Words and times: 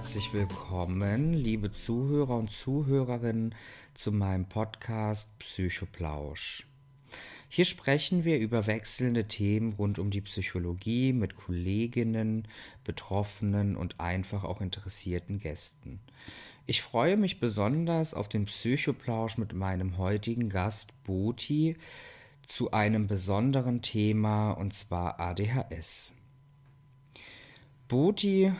Herzlich 0.00 0.32
willkommen, 0.32 1.34
liebe 1.34 1.72
Zuhörer 1.72 2.38
und 2.38 2.50
Zuhörerinnen, 2.50 3.54
zu 3.92 4.12
meinem 4.12 4.46
Podcast 4.46 5.38
Psychoplausch. 5.38 6.66
Hier 7.50 7.66
sprechen 7.66 8.24
wir 8.24 8.38
über 8.38 8.66
wechselnde 8.66 9.28
Themen 9.28 9.74
rund 9.74 9.98
um 9.98 10.10
die 10.10 10.22
Psychologie 10.22 11.12
mit 11.12 11.36
Kolleginnen, 11.36 12.48
Betroffenen 12.82 13.76
und 13.76 14.00
einfach 14.00 14.42
auch 14.42 14.62
interessierten 14.62 15.38
Gästen. 15.38 16.00
Ich 16.64 16.80
freue 16.80 17.18
mich 17.18 17.38
besonders 17.38 18.14
auf 18.14 18.30
den 18.30 18.46
Psychoplausch 18.46 19.36
mit 19.36 19.52
meinem 19.52 19.98
heutigen 19.98 20.48
Gast 20.48 20.94
Boti 21.04 21.76
zu 22.40 22.70
einem 22.70 23.06
besonderen 23.06 23.82
Thema 23.82 24.52
und 24.52 24.72
zwar 24.72 25.20
ADHS. 25.20 26.14
Boti 27.86 28.50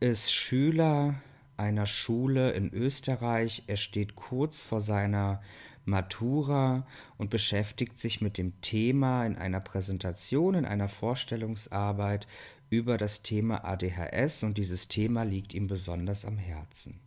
ist 0.00 0.32
Schüler 0.32 1.14
einer 1.56 1.86
Schule 1.86 2.50
in 2.50 2.72
Österreich. 2.72 3.64
Er 3.66 3.76
steht 3.76 4.14
kurz 4.14 4.62
vor 4.62 4.80
seiner 4.80 5.42
Matura 5.86 6.86
und 7.16 7.30
beschäftigt 7.30 7.98
sich 7.98 8.20
mit 8.20 8.36
dem 8.36 8.60
Thema 8.60 9.24
in 9.24 9.36
einer 9.36 9.60
Präsentation, 9.60 10.54
in 10.54 10.64
einer 10.66 10.88
Vorstellungsarbeit 10.88 12.26
über 12.68 12.98
das 12.98 13.22
Thema 13.22 13.64
ADHS 13.64 14.42
und 14.42 14.58
dieses 14.58 14.88
Thema 14.88 15.22
liegt 15.22 15.54
ihm 15.54 15.66
besonders 15.66 16.24
am 16.24 16.36
Herzen. 16.36 17.00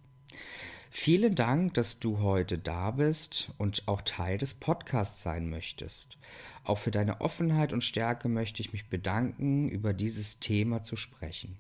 Vielen 0.89 1.35
Dank, 1.35 1.75
dass 1.75 1.99
du 1.99 2.19
heute 2.19 2.57
da 2.57 2.89
bist 2.89 3.51
und 3.59 3.83
auch 3.87 4.01
Teil 4.01 4.39
des 4.39 4.55
Podcasts 4.55 5.21
sein 5.21 5.47
möchtest. 5.47 6.17
Auch 6.63 6.79
für 6.79 6.89
deine 6.89 7.21
Offenheit 7.21 7.73
und 7.73 7.83
Stärke 7.83 8.29
möchte 8.29 8.61
ich 8.61 8.73
mich 8.73 8.87
bedanken, 8.89 9.69
über 9.69 9.93
dieses 9.93 10.39
Thema 10.39 10.81
zu 10.81 10.95
sprechen. 10.95 11.57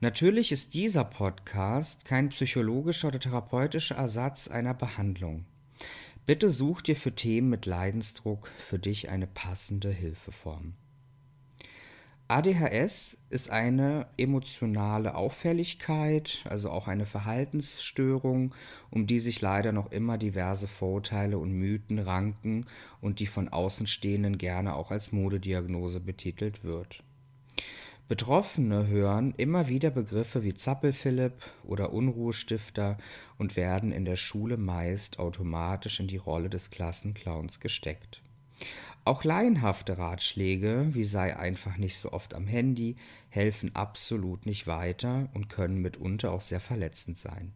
Natürlich 0.00 0.52
ist 0.52 0.74
dieser 0.74 1.04
Podcast 1.04 2.04
kein 2.04 2.28
psychologischer 2.28 3.08
oder 3.08 3.18
therapeutischer 3.18 3.94
Ersatz 3.94 4.46
einer 4.46 4.74
Behandlung. 4.74 5.46
Bitte 6.26 6.50
such 6.50 6.82
dir 6.82 6.96
für 6.96 7.14
Themen 7.14 7.48
mit 7.48 7.64
Leidensdruck 7.64 8.50
für 8.58 8.78
dich 8.78 9.08
eine 9.08 9.26
passende 9.26 9.90
Hilfeform. 9.90 10.74
ADHS 12.28 13.18
ist 13.30 13.50
eine 13.50 14.08
emotionale 14.18 15.14
Auffälligkeit, 15.14 16.44
also 16.44 16.70
auch 16.70 16.88
eine 16.88 17.06
Verhaltensstörung, 17.06 18.54
um 18.90 19.06
die 19.06 19.20
sich 19.20 19.40
leider 19.40 19.72
noch 19.72 19.92
immer 19.92 20.18
diverse 20.18 20.68
Vorurteile 20.68 21.38
und 21.38 21.52
Mythen 21.52 22.00
ranken 22.00 22.66
und 23.00 23.20
die 23.20 23.28
von 23.28 23.48
Außenstehenden 23.48 24.36
gerne 24.36 24.74
auch 24.74 24.90
als 24.90 25.12
Modediagnose 25.12 26.00
betitelt 26.00 26.64
wird. 26.64 27.02
Betroffene 28.08 28.86
hören 28.86 29.34
immer 29.36 29.68
wieder 29.68 29.90
Begriffe 29.90 30.44
wie 30.44 30.54
Zappelphilipp 30.54 31.42
oder 31.64 31.92
Unruhestifter 31.92 32.98
und 33.36 33.56
werden 33.56 33.90
in 33.90 34.04
der 34.04 34.14
Schule 34.14 34.56
meist 34.56 35.18
automatisch 35.18 35.98
in 35.98 36.06
die 36.06 36.16
Rolle 36.16 36.48
des 36.48 36.70
Klassenclowns 36.70 37.58
gesteckt. 37.58 38.22
Auch 39.04 39.24
laienhafte 39.24 39.98
Ratschläge, 39.98 40.88
wie 40.92 41.02
sei 41.02 41.36
einfach 41.36 41.78
nicht 41.78 41.96
so 41.96 42.12
oft 42.12 42.34
am 42.34 42.46
Handy, 42.46 42.94
helfen 43.28 43.74
absolut 43.74 44.46
nicht 44.46 44.68
weiter 44.68 45.28
und 45.34 45.48
können 45.48 45.82
mitunter 45.82 46.30
auch 46.30 46.40
sehr 46.40 46.60
verletzend 46.60 47.18
sein. 47.18 47.52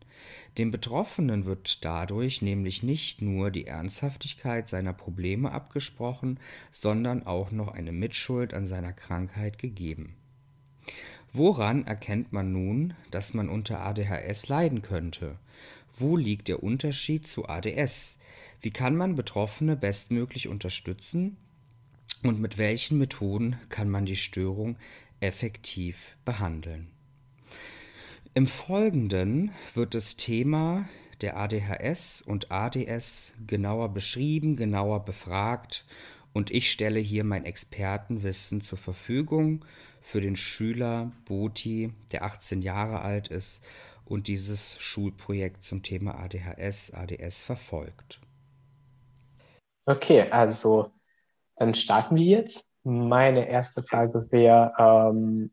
Dem 0.59 0.73
Betroffenen 0.73 1.45
wird 1.45 1.85
dadurch 1.85 2.43
nämlich 2.43 2.83
nicht 2.83 3.23
nur 3.23 3.53
die 3.53 3.69
Ernsthaftigkeit 3.69 4.67
seiner 4.67 4.95
Probleme 4.95 5.53
abgesprochen, 5.53 6.41
sondern 6.73 7.25
auch 7.25 7.53
noch 7.53 7.69
eine 7.69 7.93
Mitschuld 7.93 8.53
an 8.53 8.67
seiner 8.67 8.93
Krankheit 8.93 9.59
gegeben. 9.59 10.17
Woran 11.33 11.85
erkennt 11.85 12.33
man 12.33 12.53
nun, 12.53 12.95
dass 13.11 13.35
man 13.35 13.49
unter 13.49 13.81
ADHS 13.81 14.49
leiden 14.49 14.83
könnte? 14.83 15.39
Wo 15.97 16.17
liegt 16.17 16.49
der 16.49 16.63
Unterschied 16.63 17.29
zu 17.29 17.49
ADS? 17.49 18.19
Wie 18.61 18.71
kann 18.71 18.97
man 18.97 19.15
Betroffene 19.15 19.77
bestmöglich 19.77 20.49
unterstützen? 20.49 21.37
Und 22.23 22.41
mit 22.41 22.59
welchen 22.59 22.99
Methoden 22.99 23.57
kann 23.69 23.89
man 23.89 24.07
die 24.07 24.17
Störung 24.17 24.77
effektiv 25.21 26.17
behandeln? 26.25 26.89
Im 28.35 28.47
Folgenden 28.47 29.53
wird 29.75 29.95
das 29.95 30.17
Thema 30.17 30.89
der 31.21 31.37
ADHS 31.37 32.23
und 32.23 32.51
ADS 32.51 33.35
genauer 33.47 33.91
beschrieben, 33.91 34.57
genauer 34.57 35.05
befragt 35.05 35.85
und 36.33 36.51
ich 36.51 36.71
stelle 36.71 37.01
hier 37.01 37.25
mein 37.25 37.45
Expertenwissen 37.45 38.61
zur 38.61 38.79
Verfügung 38.79 39.65
für 40.11 40.21
den 40.21 40.35
Schüler 40.35 41.13
Boti, 41.25 41.93
der 42.11 42.25
18 42.25 42.63
Jahre 42.63 43.03
alt 43.03 43.29
ist 43.29 43.65
und 44.05 44.27
dieses 44.27 44.77
Schulprojekt 44.81 45.63
zum 45.63 45.85
Thema 45.85 46.17
ADHS, 46.19 46.93
ADS 46.93 47.43
verfolgt. 47.43 48.21
Okay, 49.87 50.23
also 50.23 50.91
dann 51.55 51.75
starten 51.75 52.17
wir 52.17 52.25
jetzt. 52.25 52.75
Meine 52.83 53.49
erste 53.49 53.85
Frage 53.85 54.27
wäre, 54.33 54.73
ähm, 54.79 55.53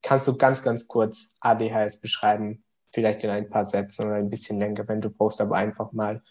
kannst 0.00 0.26
du 0.26 0.38
ganz, 0.38 0.62
ganz 0.62 0.88
kurz 0.88 1.36
ADHS 1.40 2.00
beschreiben? 2.00 2.64
Vielleicht 2.92 3.22
in 3.22 3.28
ein 3.28 3.50
paar 3.50 3.66
Sätzen 3.66 4.06
oder 4.06 4.16
ein 4.16 4.30
bisschen 4.30 4.58
länger, 4.58 4.88
wenn 4.88 5.02
du 5.02 5.10
brauchst, 5.10 5.42
aber 5.42 5.56
einfach 5.56 5.92
mal 5.92 6.22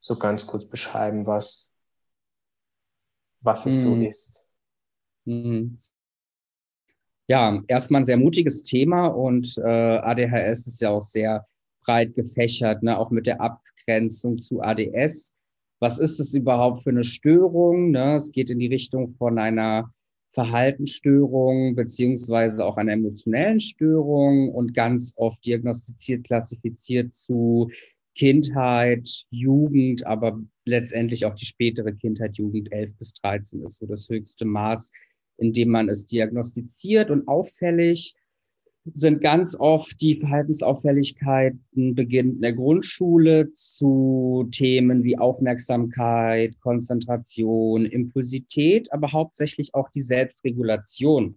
so 0.00 0.18
ganz 0.18 0.46
kurz 0.46 0.68
beschreiben, 0.68 1.26
was, 1.26 1.70
was 3.40 3.64
es 3.64 3.76
hm. 3.76 3.82
so 3.82 3.96
ist. 4.06 4.50
Hm. 5.24 5.80
Ja, 7.28 7.60
erstmal 7.66 8.02
ein 8.02 8.06
sehr 8.06 8.16
mutiges 8.16 8.62
Thema 8.62 9.08
und 9.08 9.58
äh, 9.58 9.62
ADHS 9.62 10.66
ist 10.68 10.80
ja 10.80 10.90
auch 10.90 11.02
sehr 11.02 11.46
breit 11.84 12.14
gefächert, 12.14 12.82
ne? 12.82 12.96
auch 12.96 13.10
mit 13.10 13.26
der 13.26 13.40
Abgrenzung 13.40 14.40
zu 14.40 14.60
ADS. 14.60 15.36
Was 15.80 15.98
ist 15.98 16.20
es 16.20 16.34
überhaupt 16.34 16.84
für 16.84 16.90
eine 16.90 17.04
Störung? 17.04 17.90
Ne? 17.90 18.14
Es 18.14 18.30
geht 18.30 18.50
in 18.50 18.60
die 18.60 18.68
Richtung 18.68 19.14
von 19.18 19.38
einer 19.38 19.90
Verhaltensstörung 20.32 21.74
beziehungsweise 21.74 22.64
auch 22.64 22.76
einer 22.76 22.92
emotionellen 22.92 23.58
Störung 23.58 24.50
und 24.50 24.74
ganz 24.74 25.14
oft 25.16 25.44
diagnostiziert, 25.44 26.24
klassifiziert 26.24 27.14
zu 27.14 27.70
Kindheit, 28.14 29.24
Jugend, 29.30 30.06
aber 30.06 30.40
letztendlich 30.64 31.26
auch 31.26 31.34
die 31.34 31.46
spätere 31.46 31.92
Kindheit, 31.92 32.36
Jugend 32.36 32.70
11 32.72 32.96
bis 32.96 33.12
13 33.14 33.64
ist 33.64 33.78
so 33.78 33.86
das 33.86 34.08
höchste 34.08 34.44
Maß 34.44 34.92
indem 35.36 35.70
man 35.70 35.88
es 35.88 36.06
diagnostiziert 36.06 37.10
und 37.10 37.28
auffällig 37.28 38.14
sind 38.94 39.20
ganz 39.20 39.56
oft 39.58 40.00
die 40.00 40.16
Verhaltensauffälligkeiten 40.16 41.94
beginnend 41.94 42.36
in 42.36 42.42
der 42.42 42.52
Grundschule 42.52 43.50
zu 43.52 44.48
Themen 44.52 45.02
wie 45.02 45.18
Aufmerksamkeit, 45.18 46.58
Konzentration, 46.60 47.84
Impulsität, 47.84 48.92
aber 48.92 49.12
hauptsächlich 49.12 49.74
auch 49.74 49.88
die 49.90 50.00
Selbstregulation. 50.00 51.36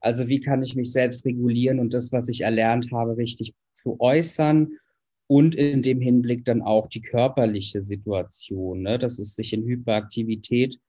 Also 0.00 0.28
wie 0.28 0.40
kann 0.40 0.62
ich 0.62 0.74
mich 0.74 0.92
selbst 0.92 1.26
regulieren 1.26 1.78
und 1.78 1.92
das, 1.92 2.12
was 2.12 2.28
ich 2.28 2.40
erlernt 2.40 2.90
habe, 2.90 3.18
richtig 3.18 3.52
zu 3.72 4.00
äußern 4.00 4.78
und 5.26 5.54
in 5.54 5.82
dem 5.82 6.00
Hinblick 6.00 6.46
dann 6.46 6.62
auch 6.62 6.88
die 6.88 7.02
körperliche 7.02 7.82
Situation, 7.82 8.82
ne, 8.82 8.98
dass 8.98 9.18
es 9.18 9.34
sich 9.34 9.52
in 9.52 9.64
Hyperaktivität 9.64 10.80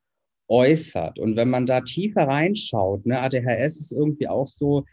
äußert. 0.51 1.17
Und 1.17 1.37
wenn 1.37 1.49
man 1.49 1.65
da 1.65 1.81
tiefer 1.81 2.27
reinschaut, 2.27 3.05
ne, 3.05 3.19
ADHS 3.19 3.79
ist 3.79 3.91
irgendwie 3.91 4.27
auch 4.27 4.47
so 4.47 4.85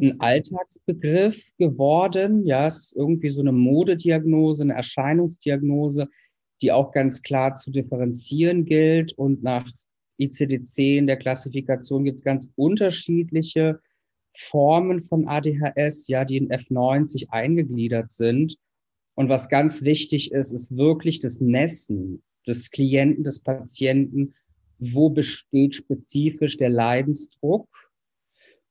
ein 0.00 0.20
Alltagsbegriff 0.20 1.44
geworden. 1.58 2.46
Ja, 2.46 2.68
es 2.68 2.78
ist 2.78 2.96
irgendwie 2.96 3.28
so 3.28 3.40
eine 3.40 3.50
Modediagnose, 3.50 4.62
eine 4.62 4.74
Erscheinungsdiagnose, 4.74 6.08
die 6.62 6.70
auch 6.70 6.92
ganz 6.92 7.22
klar 7.22 7.54
zu 7.54 7.72
differenzieren 7.72 8.64
gilt. 8.64 9.12
Und 9.14 9.42
nach 9.42 9.68
ICD-10 10.20 10.98
in 10.98 11.06
der 11.08 11.16
Klassifikation 11.16 12.04
gibt 12.04 12.20
es 12.20 12.24
ganz 12.24 12.48
unterschiedliche 12.54 13.80
Formen 14.34 15.00
von 15.00 15.26
ADHS, 15.26 16.06
ja, 16.06 16.24
die 16.24 16.36
in 16.36 16.48
F90 16.50 17.30
eingegliedert 17.30 18.12
sind. 18.12 18.56
Und 19.14 19.28
was 19.28 19.48
ganz 19.48 19.82
wichtig 19.82 20.30
ist, 20.30 20.52
ist 20.52 20.76
wirklich 20.76 21.18
das 21.18 21.40
Messen 21.40 22.22
des 22.46 22.70
Klienten, 22.70 23.24
des 23.24 23.42
Patienten 23.42 24.34
wo 24.82 25.10
besteht 25.10 25.76
spezifisch 25.76 26.56
der 26.56 26.70
Leidensdruck, 26.70 27.68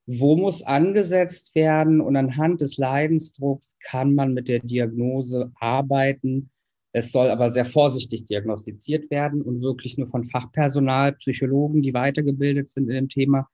wo 0.05 0.35
muss 0.35 0.61
angesetzt 0.61 1.55
werden 1.55 2.01
und 2.01 2.17
anhand 2.17 2.59
des 2.59 2.77
Leidensdrucks 2.77 3.77
kann 3.79 4.13
man 4.13 4.33
mit 4.33 4.49
der 4.49 4.59
Diagnose 4.59 5.53
arbeiten. 5.55 6.51
Es 6.91 7.13
soll 7.13 7.29
aber 7.29 7.49
sehr 7.49 7.63
vorsichtig 7.63 8.25
diagnostiziert 8.25 9.09
werden 9.09 9.41
und 9.41 9.61
wirklich 9.61 9.97
nur 9.97 10.07
von 10.07 10.25
Fachpersonal, 10.25 11.13
Psychologen, 11.13 11.81
die 11.81 11.93
weitergebildet 11.93 12.67
sind 12.67 12.89
in 12.89 12.95
dem 12.95 13.09
Thema 13.09 13.47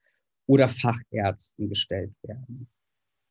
oder 0.47 0.67
Fachärzten 0.67 1.69
gestellt 1.69 2.13
werden. 2.23 2.67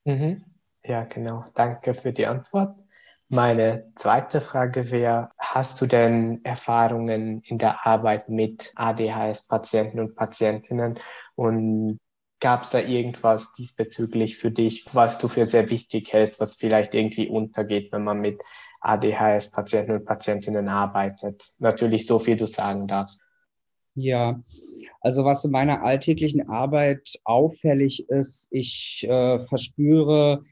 Mhm. 0.04 0.44
Ja, 0.84 1.02
genau. 1.02 1.46
Danke 1.56 1.94
für 1.94 2.12
die 2.12 2.26
Antwort. 2.26 2.78
Meine 3.28 3.92
zweite 3.96 4.40
Frage 4.40 4.90
wäre, 4.90 5.30
hast 5.38 5.80
du 5.80 5.86
denn 5.86 6.44
Erfahrungen 6.44 7.42
in 7.42 7.58
der 7.58 7.86
Arbeit 7.86 8.28
mit 8.28 8.72
ADHS-Patienten 8.76 9.98
und 9.98 10.14
Patientinnen 10.14 11.00
und 11.34 11.98
Gab 12.38 12.64
es 12.64 12.70
da 12.70 12.80
irgendwas 12.80 13.54
diesbezüglich 13.54 14.36
für 14.36 14.50
dich, 14.50 14.84
was 14.92 15.16
du 15.16 15.26
für 15.28 15.46
sehr 15.46 15.70
wichtig 15.70 16.12
hältst, 16.12 16.38
was 16.38 16.56
vielleicht 16.56 16.94
irgendwie 16.94 17.28
untergeht, 17.28 17.90
wenn 17.92 18.04
man 18.04 18.20
mit 18.20 18.42
ADHS-Patienten 18.82 19.92
und 19.92 20.04
Patientinnen 20.04 20.68
arbeitet? 20.68 21.54
Natürlich 21.58 22.06
so 22.06 22.18
viel 22.18 22.36
du 22.36 22.46
sagen 22.46 22.88
darfst. 22.88 23.22
Ja, 23.94 24.38
also 25.00 25.24
was 25.24 25.46
in 25.46 25.50
meiner 25.50 25.82
alltäglichen 25.82 26.50
Arbeit 26.50 27.18
auffällig 27.24 28.06
ist, 28.10 28.48
ich 28.50 29.06
äh, 29.08 29.42
verspüre 29.46 30.44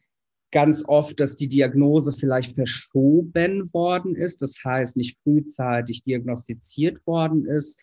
ganz 0.54 0.84
oft, 0.86 1.18
dass 1.18 1.36
die 1.36 1.48
Diagnose 1.48 2.12
vielleicht 2.12 2.54
verschoben 2.54 3.68
worden 3.74 4.14
ist, 4.14 4.40
das 4.40 4.56
heißt 4.64 4.96
nicht 4.96 5.18
frühzeitig 5.24 6.04
diagnostiziert 6.04 7.04
worden 7.06 7.44
ist. 7.44 7.82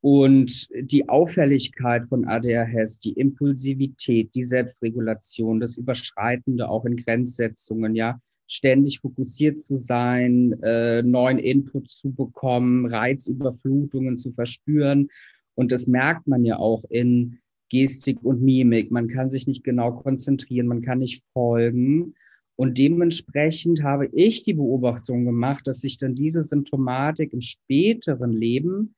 Und 0.00 0.68
die 0.72 1.08
Auffälligkeit 1.08 2.06
von 2.08 2.24
ADHS, 2.24 3.00
die 3.00 3.14
Impulsivität, 3.14 4.32
die 4.36 4.44
Selbstregulation, 4.44 5.58
das 5.58 5.76
Überschreitende 5.76 6.68
auch 6.68 6.84
in 6.84 6.96
Grenzsetzungen, 6.96 7.96
ja, 7.96 8.20
ständig 8.46 9.00
fokussiert 9.00 9.60
zu 9.60 9.76
sein, 9.76 10.52
äh, 10.62 11.02
neuen 11.02 11.38
Input 11.38 11.90
zu 11.90 12.12
bekommen, 12.12 12.86
Reizüberflutungen 12.86 14.16
zu 14.16 14.30
verspüren. 14.30 15.08
Und 15.56 15.72
das 15.72 15.88
merkt 15.88 16.28
man 16.28 16.44
ja 16.44 16.56
auch 16.56 16.84
in 16.88 17.40
Gestik 17.68 18.22
und 18.22 18.42
Mimik. 18.42 18.90
Man 18.90 19.08
kann 19.08 19.30
sich 19.30 19.46
nicht 19.46 19.64
genau 19.64 19.92
konzentrieren, 19.92 20.66
man 20.66 20.82
kann 20.82 21.00
nicht 21.00 21.24
folgen. 21.32 22.14
Und 22.56 22.78
dementsprechend 22.78 23.82
habe 23.82 24.06
ich 24.12 24.42
die 24.42 24.54
Beobachtung 24.54 25.24
gemacht, 25.24 25.66
dass 25.66 25.80
sich 25.80 25.98
dann 25.98 26.14
diese 26.14 26.42
Symptomatik 26.42 27.32
im 27.32 27.42
späteren 27.42 28.32
Leben 28.32 28.94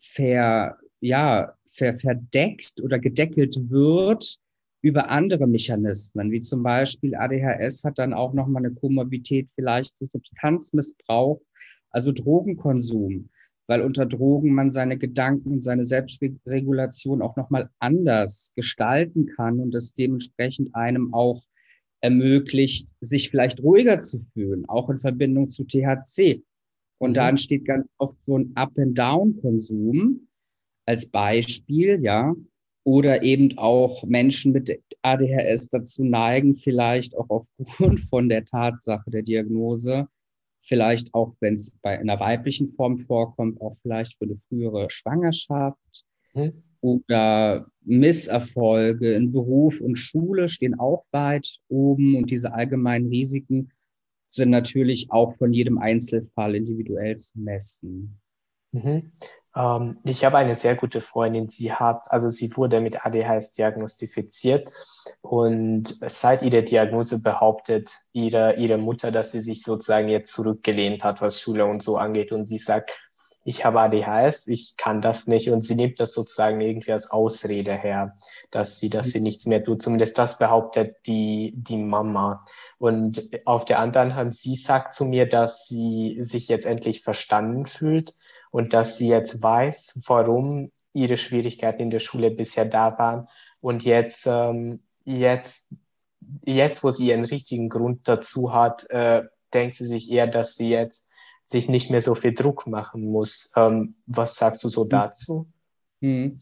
ver, 0.00 0.78
ja, 1.00 1.54
ver, 1.66 1.98
verdeckt 1.98 2.80
oder 2.80 2.98
gedeckelt 2.98 3.70
wird 3.70 4.38
über 4.82 5.10
andere 5.10 5.46
Mechanismen, 5.46 6.32
wie 6.32 6.40
zum 6.40 6.62
Beispiel 6.62 7.14
ADHS 7.14 7.84
hat 7.84 7.98
dann 7.98 8.12
auch 8.12 8.32
nochmal 8.32 8.64
eine 8.64 8.74
Komorbidität 8.74 9.48
vielleicht 9.54 9.96
zu 9.96 10.08
Substanzmissbrauch, 10.12 11.40
also 11.90 12.12
Drogenkonsum 12.12 13.28
weil 13.66 13.82
unter 13.82 14.06
Drogen 14.06 14.54
man 14.54 14.70
seine 14.70 14.98
Gedanken 14.98 15.52
und 15.52 15.62
seine 15.62 15.84
Selbstregulation 15.84 17.22
auch 17.22 17.36
nochmal 17.36 17.70
anders 17.78 18.52
gestalten 18.56 19.26
kann 19.26 19.60
und 19.60 19.74
es 19.74 19.94
dementsprechend 19.94 20.74
einem 20.74 21.14
auch 21.14 21.42
ermöglicht, 22.00 22.88
sich 23.00 23.30
vielleicht 23.30 23.62
ruhiger 23.62 24.00
zu 24.00 24.24
fühlen, 24.32 24.68
auch 24.68 24.90
in 24.90 24.98
Verbindung 24.98 25.50
zu 25.50 25.64
THC. 25.64 26.42
Und 26.98 27.10
mhm. 27.10 27.14
da 27.14 27.28
entsteht 27.28 27.64
ganz 27.64 27.86
oft 27.98 28.22
so 28.24 28.38
ein 28.38 28.52
Up-and-Down-Konsum 28.54 30.28
als 30.86 31.10
Beispiel, 31.10 32.00
ja. 32.02 32.34
Oder 32.84 33.22
eben 33.22 33.56
auch 33.58 34.02
Menschen 34.04 34.50
mit 34.50 34.82
ADHS 35.02 35.68
dazu 35.68 36.02
neigen, 36.02 36.56
vielleicht 36.56 37.16
auch 37.16 37.30
aufgrund 37.30 38.00
von 38.00 38.28
der 38.28 38.44
Tatsache 38.44 39.08
der 39.08 39.22
Diagnose, 39.22 40.08
vielleicht 40.62 41.12
auch, 41.14 41.34
wenn 41.40 41.54
es 41.54 41.78
bei 41.82 41.98
einer 41.98 42.18
weiblichen 42.20 42.72
Form 42.72 42.98
vorkommt, 42.98 43.60
auch 43.60 43.74
vielleicht 43.82 44.16
für 44.18 44.24
eine 44.24 44.36
frühere 44.36 44.88
Schwangerschaft 44.90 46.04
mhm. 46.34 46.62
oder 46.80 47.66
Misserfolge 47.84 49.12
in 49.12 49.32
Beruf 49.32 49.80
und 49.80 49.96
Schule 49.96 50.48
stehen 50.48 50.78
auch 50.78 51.04
weit 51.10 51.58
oben 51.68 52.16
und 52.16 52.30
diese 52.30 52.54
allgemeinen 52.54 53.08
Risiken 53.08 53.70
sind 54.28 54.50
natürlich 54.50 55.10
auch 55.10 55.34
von 55.34 55.52
jedem 55.52 55.78
Einzelfall 55.78 56.54
individuell 56.54 57.16
zu 57.16 57.38
messen. 57.38 58.18
Mhm. 58.72 59.12
Ähm, 59.56 59.98
ich 60.04 60.24
habe 60.24 60.38
eine 60.38 60.54
sehr 60.54 60.76
gute 60.76 61.00
Freundin. 61.00 61.48
Sie 61.48 61.72
hat, 61.72 62.10
also 62.10 62.28
sie 62.28 62.56
wurde 62.56 62.80
mit 62.80 63.04
ADHS 63.04 63.52
diagnostiziert 63.54 64.70
und 65.20 65.96
seit 66.06 66.42
ihrer 66.42 66.62
Diagnose 66.62 67.22
behauptet 67.22 67.90
ihre, 68.12 68.54
ihre 68.56 68.78
Mutter, 68.78 69.12
dass 69.12 69.32
sie 69.32 69.40
sich 69.40 69.62
sozusagen 69.62 70.08
jetzt 70.08 70.32
zurückgelehnt 70.32 71.04
hat, 71.04 71.20
was 71.20 71.40
Schule 71.40 71.66
und 71.66 71.82
so 71.82 71.96
angeht. 71.96 72.32
Und 72.32 72.46
sie 72.46 72.58
sagt, 72.58 72.90
ich 73.44 73.64
habe 73.64 73.80
ADHS, 73.80 74.46
ich 74.46 74.76
kann 74.76 75.02
das 75.02 75.26
nicht. 75.26 75.50
Und 75.50 75.62
sie 75.62 75.74
nimmt 75.74 75.98
das 75.98 76.14
sozusagen 76.14 76.60
irgendwie 76.60 76.92
als 76.92 77.10
Ausrede 77.10 77.74
her, 77.74 78.16
dass 78.52 78.78
sie, 78.78 78.88
dass 78.88 79.08
sie 79.08 79.20
nichts 79.20 79.46
mehr 79.46 79.64
tut. 79.64 79.82
Zumindest 79.82 80.16
das 80.16 80.38
behauptet 80.38 80.96
die, 81.06 81.52
die 81.56 81.78
Mama. 81.78 82.44
Und 82.78 83.28
auf 83.44 83.64
der 83.64 83.80
anderen 83.80 84.14
Hand, 84.14 84.34
sie 84.36 84.54
sagt 84.54 84.94
zu 84.94 85.04
mir, 85.04 85.28
dass 85.28 85.66
sie 85.66 86.18
sich 86.20 86.46
jetzt 86.48 86.66
endlich 86.66 87.02
verstanden 87.02 87.66
fühlt 87.66 88.14
und 88.52 88.74
dass 88.74 88.98
sie 88.98 89.08
jetzt 89.08 89.42
weiß, 89.42 90.02
warum 90.06 90.70
ihre 90.92 91.16
Schwierigkeiten 91.16 91.82
in 91.82 91.90
der 91.90 91.98
Schule 91.98 92.30
bisher 92.30 92.66
da 92.66 92.96
waren 92.98 93.26
und 93.60 93.82
jetzt, 93.82 94.26
ähm, 94.26 94.80
jetzt, 95.04 95.74
jetzt, 96.44 96.84
wo 96.84 96.90
sie 96.90 97.12
einen 97.12 97.24
richtigen 97.24 97.68
Grund 97.70 98.06
dazu 98.06 98.52
hat, 98.52 98.88
äh, 98.90 99.22
denkt 99.52 99.76
sie 99.76 99.86
sich 99.86 100.10
eher, 100.10 100.26
dass 100.26 100.54
sie 100.54 100.70
jetzt 100.70 101.08
sich 101.46 101.68
nicht 101.68 101.90
mehr 101.90 102.02
so 102.02 102.14
viel 102.14 102.34
Druck 102.34 102.66
machen 102.66 103.10
muss. 103.10 103.52
Ähm, 103.56 103.96
was 104.06 104.36
sagst 104.36 104.62
du 104.62 104.68
so 104.68 104.82
hm. 104.82 104.88
dazu? 104.90 105.46
Hm. 106.00 106.40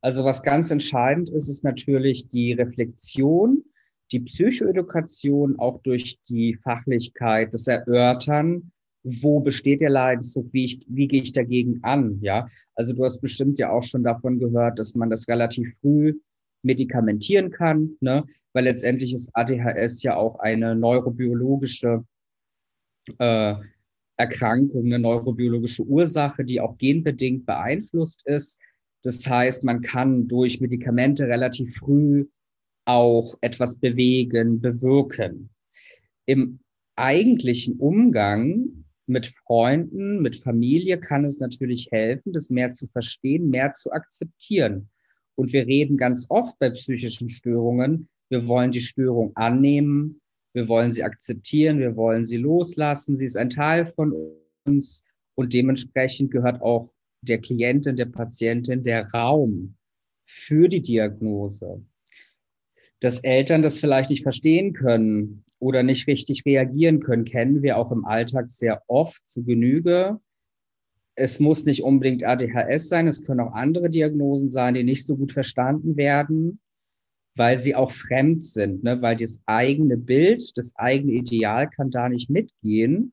Also 0.00 0.24
was 0.24 0.42
ganz 0.42 0.70
entscheidend 0.70 1.28
ist, 1.28 1.48
ist 1.48 1.62
natürlich 1.62 2.30
die 2.30 2.54
Reflexion, 2.54 3.64
die 4.12 4.20
Psychoedukation 4.20 5.58
auch 5.58 5.82
durch 5.82 6.18
die 6.26 6.58
Fachlichkeit, 6.62 7.52
das 7.52 7.66
Erörtern 7.66 8.72
wo 9.02 9.40
besteht 9.40 9.80
der 9.80 9.90
Leidensdruck, 9.90 10.48
wie, 10.52 10.64
ich, 10.64 10.84
wie 10.88 11.08
gehe 11.08 11.22
ich 11.22 11.32
dagegen 11.32 11.82
an, 11.82 12.18
ja. 12.20 12.46
Also 12.74 12.94
du 12.94 13.04
hast 13.04 13.20
bestimmt 13.20 13.58
ja 13.58 13.70
auch 13.70 13.82
schon 13.82 14.02
davon 14.02 14.38
gehört, 14.38 14.78
dass 14.78 14.94
man 14.94 15.10
das 15.10 15.28
relativ 15.28 15.74
früh 15.80 16.14
medikamentieren 16.62 17.50
kann, 17.50 17.96
ne? 18.00 18.24
weil 18.52 18.64
letztendlich 18.64 19.14
ist 19.14 19.30
ADHS 19.34 20.02
ja 20.02 20.16
auch 20.16 20.38
eine 20.40 20.74
neurobiologische 20.74 22.04
äh, 23.18 23.54
Erkrankung, 24.16 24.84
eine 24.84 24.98
neurobiologische 24.98 25.82
Ursache, 25.82 26.44
die 26.44 26.60
auch 26.60 26.76
genbedingt 26.76 27.46
beeinflusst 27.46 28.26
ist. 28.26 28.58
Das 29.02 29.26
heißt, 29.26 29.64
man 29.64 29.80
kann 29.80 30.28
durch 30.28 30.60
Medikamente 30.60 31.26
relativ 31.26 31.76
früh 31.76 32.26
auch 32.84 33.34
etwas 33.40 33.76
bewegen, 33.76 34.60
bewirken. 34.60 35.48
Im 36.26 36.60
eigentlichen 36.96 37.78
Umgang 37.78 38.79
mit 39.10 39.26
Freunden, 39.26 40.22
mit 40.22 40.36
Familie 40.36 40.98
kann 40.98 41.24
es 41.24 41.38
natürlich 41.38 41.88
helfen, 41.90 42.32
das 42.32 42.48
mehr 42.48 42.72
zu 42.72 42.86
verstehen, 42.86 43.50
mehr 43.50 43.72
zu 43.72 43.92
akzeptieren. 43.92 44.88
Und 45.34 45.52
wir 45.52 45.66
reden 45.66 45.96
ganz 45.96 46.26
oft 46.30 46.58
bei 46.58 46.70
psychischen 46.70 47.28
Störungen, 47.28 48.08
wir 48.30 48.46
wollen 48.46 48.70
die 48.70 48.80
Störung 48.80 49.32
annehmen, 49.34 50.20
wir 50.52 50.68
wollen 50.68 50.92
sie 50.92 51.02
akzeptieren, 51.02 51.78
wir 51.78 51.96
wollen 51.96 52.24
sie 52.24 52.36
loslassen, 52.36 53.16
sie 53.16 53.26
ist 53.26 53.36
ein 53.36 53.50
Teil 53.50 53.92
von 53.94 54.14
uns. 54.64 55.04
Und 55.34 55.54
dementsprechend 55.54 56.30
gehört 56.30 56.62
auch 56.62 56.90
der 57.22 57.38
Klientin, 57.38 57.96
der 57.96 58.06
Patientin 58.06 58.82
der 58.82 59.06
Raum 59.10 59.74
für 60.26 60.68
die 60.68 60.82
Diagnose. 60.82 61.84
Dass 63.00 63.20
Eltern 63.20 63.62
das 63.62 63.78
vielleicht 63.78 64.10
nicht 64.10 64.22
verstehen 64.22 64.72
können, 64.72 65.44
oder 65.60 65.82
nicht 65.82 66.08
richtig 66.08 66.44
reagieren 66.44 67.00
können, 67.00 67.24
kennen 67.24 67.62
wir 67.62 67.76
auch 67.76 67.92
im 67.92 68.04
Alltag 68.04 68.50
sehr 68.50 68.82
oft 68.88 69.20
zu 69.28 69.44
Genüge. 69.44 70.18
Es 71.14 71.38
muss 71.38 71.64
nicht 71.64 71.82
unbedingt 71.82 72.24
ADHS 72.24 72.88
sein, 72.88 73.06
es 73.06 73.24
können 73.24 73.40
auch 73.40 73.52
andere 73.52 73.90
Diagnosen 73.90 74.50
sein, 74.50 74.74
die 74.74 74.84
nicht 74.84 75.06
so 75.06 75.16
gut 75.16 75.32
verstanden 75.32 75.96
werden, 75.96 76.60
weil 77.36 77.58
sie 77.58 77.74
auch 77.74 77.92
fremd 77.92 78.42
sind, 78.42 78.82
ne? 78.82 79.02
weil 79.02 79.16
das 79.16 79.42
eigene 79.46 79.96
Bild, 79.98 80.56
das 80.56 80.74
eigene 80.76 81.12
Ideal 81.12 81.68
kann 81.68 81.90
da 81.90 82.08
nicht 82.08 82.30
mitgehen. 82.30 83.12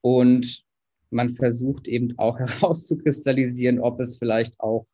Und 0.00 0.64
man 1.10 1.30
versucht 1.30 1.88
eben 1.88 2.16
auch 2.16 2.38
herauszukristallisieren, 2.38 3.80
ob 3.80 3.98
es 4.00 4.18
vielleicht 4.18 4.58
auch 4.60 4.86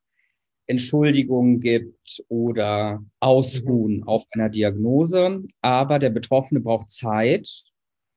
Entschuldigungen 0.69 1.59
gibt 1.59 2.23
oder 2.27 3.03
Ausruhen 3.19 3.97
mhm. 3.97 4.07
auf 4.07 4.23
einer 4.31 4.49
Diagnose. 4.49 5.43
Aber 5.61 5.99
der 5.99 6.11
Betroffene 6.11 6.61
braucht 6.61 6.91
Zeit 6.91 7.63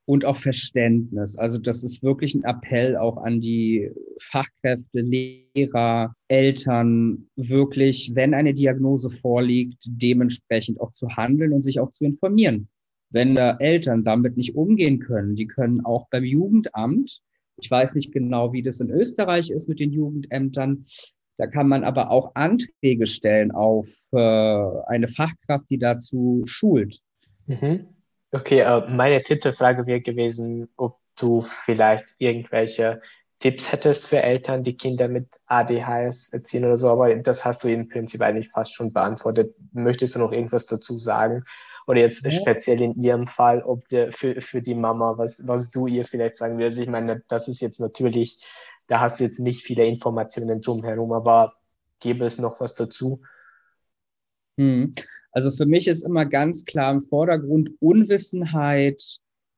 und 0.04 0.24
auch 0.24 0.36
Verständnis. 0.36 1.36
Also 1.38 1.58
das 1.58 1.82
ist 1.82 2.02
wirklich 2.02 2.34
ein 2.34 2.44
Appell 2.44 2.96
auch 2.96 3.16
an 3.18 3.40
die 3.40 3.90
Fachkräfte, 4.20 5.00
Lehrer, 5.00 6.14
Eltern, 6.28 7.28
wirklich, 7.36 8.12
wenn 8.14 8.34
eine 8.34 8.54
Diagnose 8.54 9.10
vorliegt, 9.10 9.84
dementsprechend 9.86 10.80
auch 10.80 10.92
zu 10.92 11.08
handeln 11.16 11.52
und 11.52 11.62
sich 11.62 11.80
auch 11.80 11.92
zu 11.92 12.04
informieren. 12.04 12.68
Wenn 13.10 13.34
da 13.34 13.56
Eltern 13.58 14.04
damit 14.04 14.36
nicht 14.36 14.54
umgehen 14.56 14.98
können, 14.98 15.36
die 15.36 15.46
können 15.46 15.84
auch 15.84 16.08
beim 16.10 16.24
Jugendamt, 16.24 17.20
ich 17.60 17.70
weiß 17.70 17.94
nicht 17.94 18.12
genau, 18.12 18.52
wie 18.52 18.62
das 18.62 18.80
in 18.80 18.90
Österreich 18.90 19.50
ist 19.50 19.68
mit 19.68 19.78
den 19.78 19.92
Jugendämtern, 19.92 20.84
da 21.42 21.48
kann 21.48 21.66
man 21.66 21.82
aber 21.82 22.12
auch 22.12 22.36
Anträge 22.36 23.04
stellen 23.04 23.50
auf 23.50 23.88
äh, 24.12 24.16
eine 24.86 25.08
Fachkraft, 25.08 25.68
die 25.70 25.78
dazu 25.78 26.44
schult. 26.46 27.00
Mhm. 27.46 27.88
Okay, 28.30 28.60
äh, 28.60 28.88
meine 28.88 29.22
dritte 29.22 29.52
Frage 29.52 29.84
wäre 29.88 30.00
gewesen, 30.00 30.68
ob 30.76 31.00
du 31.16 31.42
vielleicht 31.42 32.06
irgendwelche 32.18 33.02
Tipps 33.40 33.72
hättest 33.72 34.06
für 34.06 34.22
Eltern, 34.22 34.62
die 34.62 34.76
Kinder 34.76 35.08
mit 35.08 35.26
ADHS 35.48 36.32
erziehen 36.32 36.64
oder 36.64 36.76
so, 36.76 36.90
aber 36.90 37.12
das 37.16 37.44
hast 37.44 37.64
du 37.64 37.68
im 37.68 37.88
Prinzip 37.88 38.20
eigentlich 38.20 38.48
fast 38.48 38.72
schon 38.72 38.92
beantwortet. 38.92 39.56
Möchtest 39.72 40.14
du 40.14 40.20
noch 40.20 40.30
irgendwas 40.30 40.66
dazu 40.66 40.96
sagen? 40.96 41.42
Oder 41.88 42.02
jetzt 42.02 42.24
ja. 42.24 42.30
speziell 42.30 42.80
in 42.80 43.02
Ihrem 43.02 43.26
Fall, 43.26 43.64
ob 43.64 43.88
der, 43.88 44.12
für, 44.12 44.40
für 44.40 44.62
die 44.62 44.76
Mama, 44.76 45.18
was, 45.18 45.42
was 45.44 45.72
du 45.72 45.88
ihr 45.88 46.04
vielleicht 46.04 46.36
sagen 46.36 46.56
würdest. 46.56 46.78
Ich 46.78 46.88
meine, 46.88 47.24
das 47.26 47.48
ist 47.48 47.60
jetzt 47.60 47.80
natürlich, 47.80 48.38
da 48.86 49.00
hast 49.00 49.20
du 49.20 49.24
jetzt 49.24 49.40
nicht 49.40 49.62
viele 49.62 49.86
Informationen 49.86 50.60
drumherum, 50.60 51.12
aber 51.12 51.54
gäbe 52.00 52.24
es 52.24 52.38
noch 52.38 52.60
was 52.60 52.74
dazu? 52.74 53.22
Hm. 54.58 54.94
Also 55.32 55.50
für 55.50 55.66
mich 55.66 55.88
ist 55.88 56.02
immer 56.02 56.26
ganz 56.26 56.64
klar 56.64 56.92
im 56.92 57.02
Vordergrund, 57.02 57.70
Unwissenheit 57.80 59.02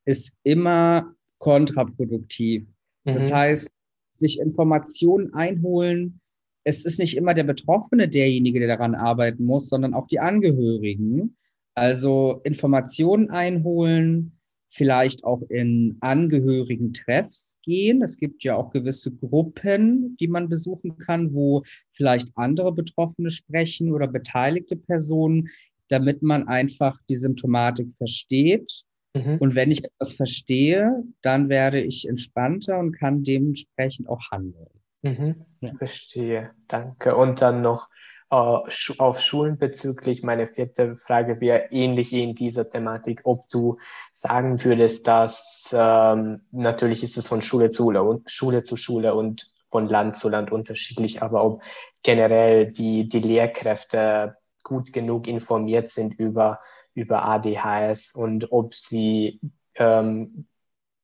ist 0.04 0.36
immer 0.44 1.14
kontraproduktiv. 1.38 2.66
Das 3.04 3.30
mhm. 3.30 3.34
heißt, 3.34 3.70
sich 4.12 4.38
Informationen 4.38 5.34
einholen, 5.34 6.20
es 6.64 6.84
ist 6.84 6.98
nicht 6.98 7.16
immer 7.16 7.34
der 7.34 7.44
Betroffene 7.44 8.08
derjenige, 8.08 8.58
der 8.58 8.68
daran 8.68 8.94
arbeiten 8.94 9.44
muss, 9.44 9.68
sondern 9.68 9.92
auch 9.92 10.06
die 10.06 10.20
Angehörigen. 10.20 11.36
Also 11.74 12.40
Informationen 12.44 13.30
einholen, 13.30 14.38
vielleicht 14.74 15.22
auch 15.22 15.42
in 15.50 15.96
angehörigen 16.00 16.92
Treffs 16.92 17.56
gehen. 17.62 18.02
Es 18.02 18.18
gibt 18.18 18.42
ja 18.42 18.56
auch 18.56 18.70
gewisse 18.70 19.14
Gruppen, 19.14 20.16
die 20.18 20.26
man 20.26 20.48
besuchen 20.48 20.98
kann, 20.98 21.32
wo 21.32 21.62
vielleicht 21.92 22.28
andere 22.34 22.72
Betroffene 22.72 23.30
sprechen 23.30 23.92
oder 23.92 24.08
beteiligte 24.08 24.74
Personen, 24.74 25.48
damit 25.88 26.22
man 26.22 26.48
einfach 26.48 26.98
die 27.08 27.14
Symptomatik 27.14 27.88
versteht. 27.98 28.84
Mhm. 29.14 29.36
Und 29.38 29.54
wenn 29.54 29.70
ich 29.70 29.84
etwas 29.84 30.14
verstehe, 30.14 31.04
dann 31.22 31.48
werde 31.48 31.80
ich 31.80 32.08
entspannter 32.08 32.80
und 32.80 32.92
kann 32.92 33.22
dementsprechend 33.22 34.08
auch 34.08 34.32
handeln. 34.32 34.66
Mhm. 35.02 35.36
Ja. 35.60 35.74
Verstehe, 35.76 36.50
danke. 36.66 37.14
Und 37.14 37.42
dann 37.42 37.60
noch 37.60 37.88
auf 38.34 39.20
Schulen 39.20 39.58
bezüglich. 39.58 40.22
Meine 40.22 40.46
vierte 40.46 40.96
Frage 40.96 41.40
wäre 41.40 41.68
ähnlich 41.70 42.12
in 42.12 42.34
dieser 42.34 42.68
Thematik, 42.68 43.20
ob 43.24 43.48
du 43.48 43.78
sagen 44.12 44.62
würdest, 44.64 45.06
dass 45.06 45.74
ähm, 45.76 46.42
natürlich 46.50 47.02
ist 47.02 47.16
es 47.16 47.28
von 47.28 47.42
Schule 47.42 47.70
zu 47.70 47.84
Schule 47.84 48.02
und 48.02 48.30
Schule 48.30 48.62
zu 48.62 48.76
Schule 48.76 49.14
und 49.14 49.52
von 49.70 49.88
Land 49.88 50.16
zu 50.16 50.28
Land 50.28 50.52
unterschiedlich, 50.52 51.22
aber 51.22 51.44
ob 51.44 51.62
generell 52.02 52.70
die, 52.70 53.08
die 53.08 53.18
Lehrkräfte 53.18 54.36
gut 54.62 54.92
genug 54.92 55.26
informiert 55.26 55.90
sind 55.90 56.14
über, 56.14 56.60
über 56.94 57.24
ADHS 57.24 58.14
und 58.14 58.52
ob 58.52 58.74
sie 58.74 59.40
ähm, 59.74 60.46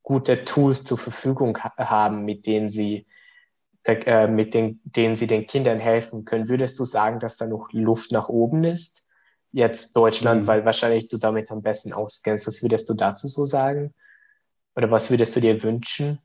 gute 0.03 0.45
Tools 0.45 0.85
zur 0.85 0.99
Verfügung 0.99 1.59
haben, 1.59 2.25
mit 2.25 2.47
denen 2.47 2.71
sie 2.71 3.07
äh, 3.95 4.29
mit 4.29 4.55
den, 4.55 4.81
denen 4.85 5.17
sie 5.17 5.27
den 5.27 5.47
Kindern 5.47 5.79
helfen 5.79 6.25
können. 6.25 6.49
Würdest 6.49 6.79
du 6.79 6.85
sagen, 6.85 7.21
dass 7.21 7.37
da 7.37 7.47
noch 7.47 7.69
Luft 7.73 8.13
nach 8.13 8.29
oben 8.29 8.65
ist? 8.65 9.07
Jetzt 9.53 9.97
Deutschland, 9.97 10.43
mhm. 10.43 10.47
weil 10.47 10.65
wahrscheinlich 10.65 11.09
du 11.09 11.19
damit 11.19 11.51
am 11.51 11.63
besten 11.63 11.93
auskennst. 11.93 12.47
Was 12.47 12.63
würdest 12.63 12.89
du 12.89 12.95
dazu 12.95 13.27
so 13.29 13.45
sagen? 13.45 13.95
Oder 14.77 14.91
was 14.91 15.11
würdest 15.11 15.35
du 15.37 15.41
dir 15.41 15.63
wünschen? 15.63 16.19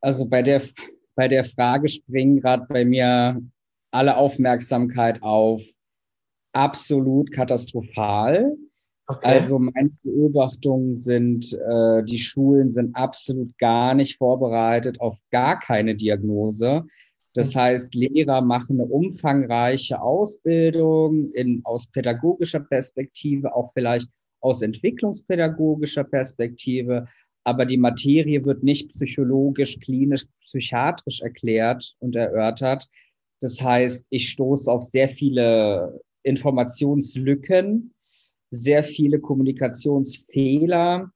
Also 0.00 0.24
bei 0.24 0.42
der, 0.42 0.62
bei 1.14 1.28
der 1.28 1.44
Frage 1.44 1.88
springen 1.88 2.40
gerade 2.40 2.66
bei 2.68 2.84
mir 2.84 3.40
alle 3.90 4.16
Aufmerksamkeit 4.16 5.22
auf 5.22 5.62
absolut 6.52 7.32
katastrophal. 7.32 8.56
Okay. 9.10 9.26
Also 9.26 9.58
meine 9.58 9.90
Beobachtungen 10.04 10.94
sind, 10.94 11.52
äh, 11.52 12.04
die 12.04 12.20
Schulen 12.20 12.70
sind 12.70 12.94
absolut 12.94 13.58
gar 13.58 13.92
nicht 13.94 14.18
vorbereitet 14.18 15.00
auf 15.00 15.18
gar 15.32 15.58
keine 15.58 15.96
Diagnose. 15.96 16.84
Das 17.34 17.54
mhm. 17.56 17.58
heißt, 17.58 17.94
Lehrer 17.96 18.40
machen 18.40 18.80
eine 18.80 18.88
umfangreiche 18.88 20.00
Ausbildung 20.00 21.32
in, 21.32 21.60
aus 21.64 21.88
pädagogischer 21.88 22.60
Perspektive, 22.60 23.52
auch 23.52 23.72
vielleicht 23.72 24.08
aus 24.40 24.62
entwicklungspädagogischer 24.62 26.04
Perspektive. 26.04 27.08
Aber 27.42 27.66
die 27.66 27.78
Materie 27.78 28.44
wird 28.44 28.62
nicht 28.62 28.90
psychologisch, 28.90 29.80
klinisch, 29.80 30.26
psychiatrisch 30.44 31.20
erklärt 31.20 31.96
und 31.98 32.14
erörtert. 32.14 32.88
Das 33.40 33.60
heißt, 33.60 34.06
ich 34.10 34.28
stoße 34.28 34.70
auf 34.70 34.84
sehr 34.84 35.08
viele 35.08 36.00
Informationslücken, 36.22 37.92
sehr 38.50 38.82
viele 38.82 39.20
Kommunikationsfehler 39.20 41.10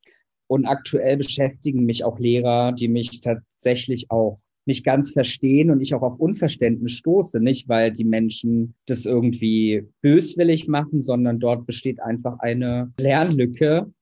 und 0.47 0.67
aktuell 0.67 1.17
beschäftigen 1.17 1.85
mich 1.85 2.05
auch 2.05 2.19
Lehrer, 2.19 2.73
die 2.73 2.89
mich 2.89 3.21
tatsächlich 3.21 4.11
auch 4.11 4.39
nicht 4.67 4.85
ganz 4.85 5.11
verstehen 5.13 5.71
und 5.71 5.81
ich 5.81 5.95
auch 5.95 6.03
auf 6.03 6.19
Unverständnis 6.19 6.93
stoße, 6.93 7.41
nicht 7.41 7.69
weil 7.69 7.93
die 7.93 8.05
Menschen 8.05 8.75
das 8.87 9.05
irgendwie 9.05 9.87
böswillig 10.01 10.69
machen, 10.69 11.03
sondern 11.03 11.39
dort 11.39 11.67
besteht 11.67 12.01
einfach 12.01 12.39
eine 12.39 12.93
Lernlücke, 12.99 13.93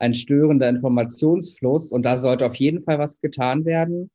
ein 0.00 0.14
störender 0.14 0.68
Informationsfluss 0.68 1.92
und 1.92 2.02
da 2.02 2.16
sollte 2.16 2.46
auf 2.46 2.56
jeden 2.56 2.82
Fall 2.82 2.98
was 2.98 3.20
getan 3.20 3.64
werden. 3.64 4.10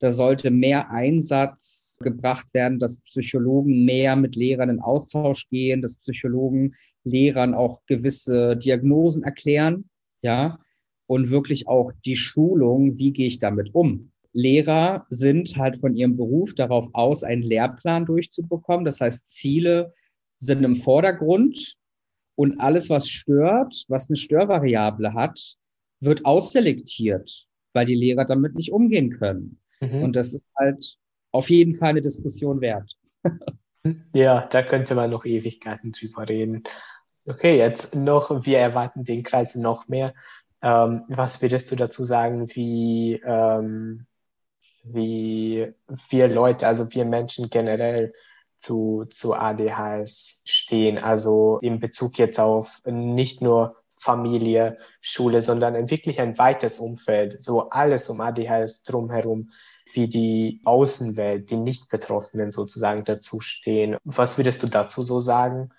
Da 0.00 0.10
sollte 0.10 0.50
mehr 0.50 0.90
Einsatz 0.90 1.85
gebracht 1.98 2.46
werden, 2.52 2.78
dass 2.78 3.02
Psychologen 3.04 3.84
mehr 3.84 4.16
mit 4.16 4.36
Lehrern 4.36 4.70
in 4.70 4.80
Austausch 4.80 5.48
gehen, 5.48 5.82
dass 5.82 5.96
Psychologen 5.96 6.74
Lehrern 7.04 7.54
auch 7.54 7.80
gewisse 7.86 8.56
Diagnosen 8.56 9.22
erklären, 9.22 9.88
ja, 10.22 10.58
und 11.06 11.30
wirklich 11.30 11.68
auch 11.68 11.92
die 12.04 12.16
Schulung, 12.16 12.98
wie 12.98 13.12
gehe 13.12 13.28
ich 13.28 13.38
damit 13.38 13.74
um. 13.74 14.10
Lehrer 14.32 15.06
sind 15.08 15.56
halt 15.56 15.78
von 15.78 15.94
ihrem 15.94 16.16
Beruf 16.16 16.54
darauf 16.54 16.88
aus, 16.92 17.22
einen 17.22 17.42
Lehrplan 17.42 18.04
durchzubekommen. 18.04 18.84
Das 18.84 19.00
heißt, 19.00 19.28
Ziele 19.28 19.94
sind 20.38 20.62
im 20.62 20.76
Vordergrund 20.76 21.76
und 22.34 22.60
alles, 22.60 22.90
was 22.90 23.08
stört, 23.08 23.84
was 23.88 24.10
eine 24.10 24.16
Störvariable 24.16 25.14
hat, 25.14 25.56
wird 26.00 26.26
ausselektiert, 26.26 27.46
weil 27.72 27.86
die 27.86 27.94
Lehrer 27.94 28.26
damit 28.26 28.54
nicht 28.54 28.72
umgehen 28.72 29.10
können. 29.10 29.60
Mhm. 29.80 30.02
Und 30.02 30.16
das 30.16 30.34
ist 30.34 30.44
halt 30.54 30.98
auf 31.36 31.50
jeden 31.50 31.74
Fall 31.74 31.90
eine 31.90 32.02
Diskussion 32.02 32.60
wert. 32.60 32.96
ja, 34.12 34.46
da 34.46 34.62
könnte 34.62 34.94
man 34.94 35.10
noch 35.10 35.24
Ewigkeiten 35.24 35.92
drüber 35.92 36.28
reden. 36.28 36.64
Okay, 37.26 37.58
jetzt 37.58 37.94
noch, 37.94 38.44
wir 38.46 38.58
erwarten 38.58 39.04
den 39.04 39.22
Kreis 39.22 39.54
noch 39.54 39.88
mehr. 39.88 40.14
Ähm, 40.62 41.04
was 41.08 41.42
würdest 41.42 41.70
du 41.70 41.76
dazu 41.76 42.04
sagen, 42.04 42.48
wie, 42.54 43.20
ähm, 43.24 44.06
wie 44.84 45.72
wir 46.08 46.28
Leute, 46.28 46.66
also 46.66 46.92
wir 46.92 47.04
Menschen 47.04 47.50
generell 47.50 48.14
zu, 48.56 49.04
zu 49.10 49.34
ADHS 49.34 50.42
stehen? 50.46 50.98
Also 50.98 51.58
in 51.60 51.80
Bezug 51.80 52.18
jetzt 52.18 52.40
auf 52.40 52.80
nicht 52.86 53.42
nur 53.42 53.76
Familie, 53.98 54.78
Schule, 55.00 55.40
sondern 55.40 55.90
wirklich 55.90 56.20
ein 56.20 56.38
weites 56.38 56.78
Umfeld, 56.78 57.42
so 57.42 57.70
alles 57.70 58.08
um 58.08 58.20
ADHS 58.20 58.84
drumherum, 58.84 59.50
wie 59.92 60.08
die 60.08 60.60
Außenwelt, 60.64 61.50
die 61.50 61.56
Nicht-Betroffenen 61.56 62.50
sozusagen 62.50 63.04
dazu 63.04 63.40
stehen. 63.40 63.96
Was 64.04 64.36
würdest 64.36 64.62
du 64.62 64.66
dazu 64.66 65.02
so 65.02 65.20
sagen? 65.20 65.70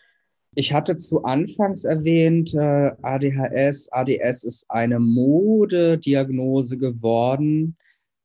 Ich 0.56 0.74
hatte 0.74 0.98
zu 0.98 1.24
Anfangs 1.24 1.84
erwähnt, 1.84 2.54
äh, 2.54 2.92
ADHS, 3.02 3.92
ADS 3.92 4.44
ist 4.44 4.66
eine 4.72 5.00
Modediagnose 5.00 6.78
geworden. 6.78 7.78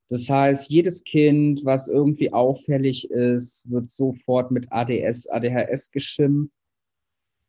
Das 0.09 0.29
heißt, 0.29 0.71
jedes 0.71 1.05
Kind, 1.05 1.65
was 1.65 1.89
irgendwie 1.89 2.33
auffällig 2.33 3.11
ist, 3.11 3.71
wird 3.71 3.91
sofort 3.91 4.51
mit 4.51 4.71
ADS, 4.71 5.29
ADHS 5.29 5.91
geschimpft. 5.91 6.53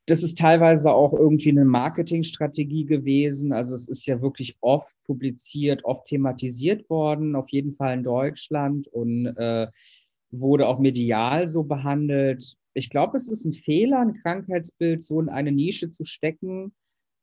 Das 0.05 0.21
ist 0.21 0.37
teilweise 0.37 0.91
auch 0.91 1.13
irgendwie 1.13 1.51
eine 1.51 1.65
Marketingstrategie 1.65 2.85
gewesen. 2.85 3.53
Also 3.53 3.73
es 3.73 3.87
ist 3.87 4.05
ja 4.05 4.21
wirklich 4.21 4.57
oft 4.59 4.95
publiziert, 5.05 5.85
oft 5.85 6.07
thematisiert 6.07 6.89
worden, 6.89 7.35
auf 7.35 7.49
jeden 7.49 7.75
Fall 7.75 7.97
in 7.97 8.03
Deutschland 8.03 8.87
und 8.87 9.27
äh, 9.37 9.67
wurde 10.31 10.67
auch 10.67 10.79
medial 10.79 11.47
so 11.47 11.63
behandelt 11.63 12.57
ich 12.73 12.89
glaube, 12.89 13.17
es 13.17 13.27
ist 13.27 13.45
ein 13.45 13.53
Fehler, 13.53 13.99
ein 13.99 14.13
Krankheitsbild 14.13 15.03
so 15.03 15.19
in 15.21 15.29
eine 15.29 15.51
Nische 15.51 15.91
zu 15.91 16.05
stecken, 16.05 16.73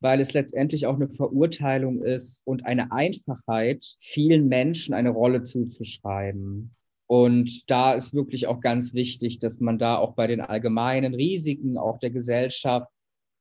weil 0.01 0.21
es 0.21 0.33
letztendlich 0.33 0.87
auch 0.87 0.95
eine 0.95 1.09
Verurteilung 1.09 2.03
ist 2.03 2.43
und 2.47 2.65
eine 2.65 2.93
Einfachheit, 2.93 3.97
vielen 4.01 4.49
Menschen 4.49 4.95
eine 4.95 5.11
Rolle 5.11 5.43
zuzuschreiben. 5.43 6.75
Und 7.11 7.69
da 7.69 7.95
ist 7.95 8.15
wirklich 8.15 8.47
auch 8.47 8.61
ganz 8.61 8.95
wichtig, 8.95 9.41
dass 9.41 9.59
man 9.59 9.79
da 9.79 9.99
auch 9.99 10.15
bei 10.15 10.29
den 10.29 10.41
allgemeinen 10.41 11.13
Risiken 11.13 11.77
auch 11.77 11.99
der 11.99 12.11
Gesellschaft 12.11 12.87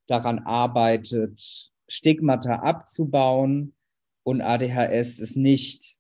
daran 0.08 0.40
arbeitet, 0.40 1.70
Stigmata 1.88 2.56
abzubauen. 2.64 3.76
Und 4.24 4.42
ADHS 4.42 5.20
ist 5.20 5.38
nicht 5.38 5.96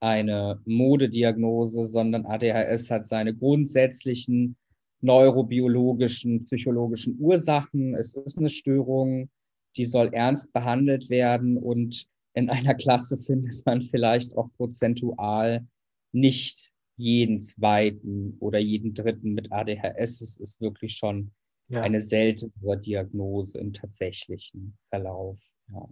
eine 0.00 0.60
Modediagnose, 0.64 1.84
sondern 1.86 2.26
ADHS 2.26 2.90
hat 2.90 3.06
seine 3.06 3.36
grundsätzlichen 3.36 4.56
neurobiologischen, 5.00 6.46
psychologischen 6.46 7.20
Ursachen. 7.20 7.94
Es 7.94 8.14
ist 8.14 8.36
eine 8.36 8.50
Störung, 8.50 9.30
die 9.76 9.84
soll 9.84 10.12
ernst 10.12 10.52
behandelt 10.52 11.08
werden 11.08 11.56
und 11.56 12.08
in 12.34 12.50
einer 12.50 12.74
Klasse 12.74 13.16
findet 13.22 13.64
man 13.64 13.82
vielleicht 13.82 14.36
auch 14.36 14.48
prozentual 14.56 15.68
nicht 16.10 16.72
jeden 16.96 17.40
zweiten 17.40 18.36
oder 18.40 18.58
jeden 18.58 18.94
dritten 18.94 19.34
mit 19.34 19.52
ADHS. 19.52 20.20
Es 20.20 20.36
ist 20.38 20.60
wirklich 20.60 20.96
schon 20.96 21.32
ja. 21.68 21.82
eine 21.82 22.00
seltenere 22.00 22.78
Diagnose 22.78 23.58
im 23.58 23.72
tatsächlichen 23.72 24.76
Verlauf. 24.90 25.38
Ja. 25.72 25.88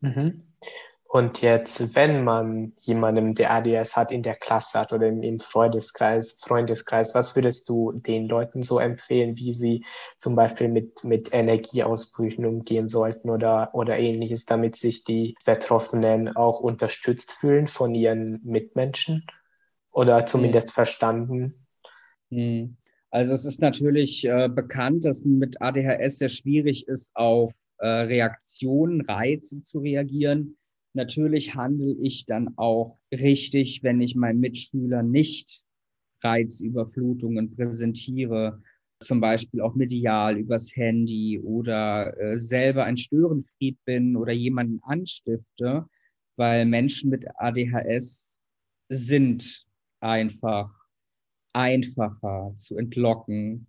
Mhm. 0.00 0.42
Und 1.14 1.42
jetzt, 1.42 1.94
wenn 1.94 2.24
man 2.24 2.72
jemanden, 2.80 3.36
der 3.36 3.52
ADS 3.52 3.96
hat, 3.96 4.10
in 4.10 4.24
der 4.24 4.34
Klasse 4.34 4.80
hat 4.80 4.92
oder 4.92 5.06
im 5.06 5.38
Freundeskreis, 5.38 6.40
Freundeskreis, 6.44 7.14
was 7.14 7.36
würdest 7.36 7.68
du 7.68 7.92
den 7.92 8.26
Leuten 8.26 8.64
so 8.64 8.80
empfehlen, 8.80 9.36
wie 9.36 9.52
sie 9.52 9.84
zum 10.18 10.34
Beispiel 10.34 10.66
mit, 10.66 11.04
mit 11.04 11.32
Energieausbrüchen 11.32 12.44
umgehen 12.44 12.88
sollten 12.88 13.30
oder, 13.30 13.72
oder 13.74 13.96
ähnliches, 13.96 14.44
damit 14.44 14.74
sich 14.74 15.04
die 15.04 15.36
Betroffenen 15.44 16.34
auch 16.34 16.58
unterstützt 16.58 17.30
fühlen 17.30 17.68
von 17.68 17.94
ihren 17.94 18.40
Mitmenschen 18.42 19.24
oder 19.94 20.26
zumindest 20.26 20.68
mhm. 20.68 20.72
verstanden? 20.72 21.66
Mhm. 22.30 22.76
Also 23.10 23.34
es 23.34 23.44
ist 23.44 23.60
natürlich 23.60 24.24
äh, 24.26 24.48
bekannt, 24.48 25.04
dass 25.04 25.24
mit 25.24 25.62
ADHS 25.62 26.18
sehr 26.18 26.28
schwierig 26.28 26.88
ist, 26.88 27.14
auf 27.14 27.52
äh, 27.78 27.86
Reaktionen, 27.86 29.00
Reize 29.02 29.62
zu 29.62 29.78
reagieren 29.78 30.56
Natürlich 30.94 31.56
handle 31.56 31.96
ich 32.00 32.24
dann 32.24 32.56
auch 32.56 32.96
richtig, 33.12 33.82
wenn 33.82 34.00
ich 34.00 34.14
meinen 34.14 34.38
Mitschülern 34.38 35.10
nicht 35.10 35.60
Reizüberflutungen 36.22 37.54
präsentiere, 37.56 38.62
zum 39.00 39.20
Beispiel 39.20 39.60
auch 39.60 39.74
medial 39.74 40.38
übers 40.38 40.74
Handy 40.76 41.40
oder 41.40 42.16
äh, 42.18 42.38
selber 42.38 42.84
ein 42.84 42.96
Störenfried 42.96 43.76
bin 43.84 44.16
oder 44.16 44.32
jemanden 44.32 44.80
anstifte, 44.84 45.86
weil 46.36 46.64
Menschen 46.64 47.10
mit 47.10 47.26
ADHS 47.38 48.40
sind 48.88 49.66
einfach 50.04 50.70
einfacher 51.54 52.52
zu 52.56 52.76
entlocken, 52.76 53.66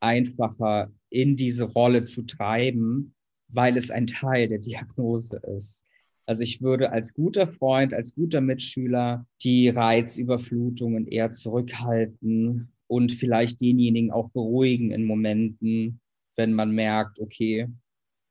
einfacher 0.00 0.90
in 1.10 1.36
diese 1.36 1.64
Rolle 1.64 2.04
zu 2.04 2.22
treiben, 2.22 3.14
weil 3.48 3.76
es 3.76 3.90
ein 3.90 4.06
Teil 4.06 4.48
der 4.48 4.58
Diagnose 4.58 5.36
ist. 5.54 5.86
Also 6.26 6.42
ich 6.42 6.62
würde 6.62 6.90
als 6.90 7.12
guter 7.12 7.46
Freund, 7.46 7.92
als 7.92 8.14
guter 8.14 8.40
Mitschüler 8.40 9.26
die 9.42 9.68
Reizüberflutungen 9.68 11.06
eher 11.06 11.32
zurückhalten 11.32 12.72
und 12.86 13.12
vielleicht 13.12 13.60
denjenigen 13.60 14.10
auch 14.10 14.30
beruhigen 14.30 14.90
in 14.90 15.04
Momenten, 15.04 16.00
wenn 16.36 16.54
man 16.54 16.70
merkt, 16.70 17.20
okay, 17.20 17.68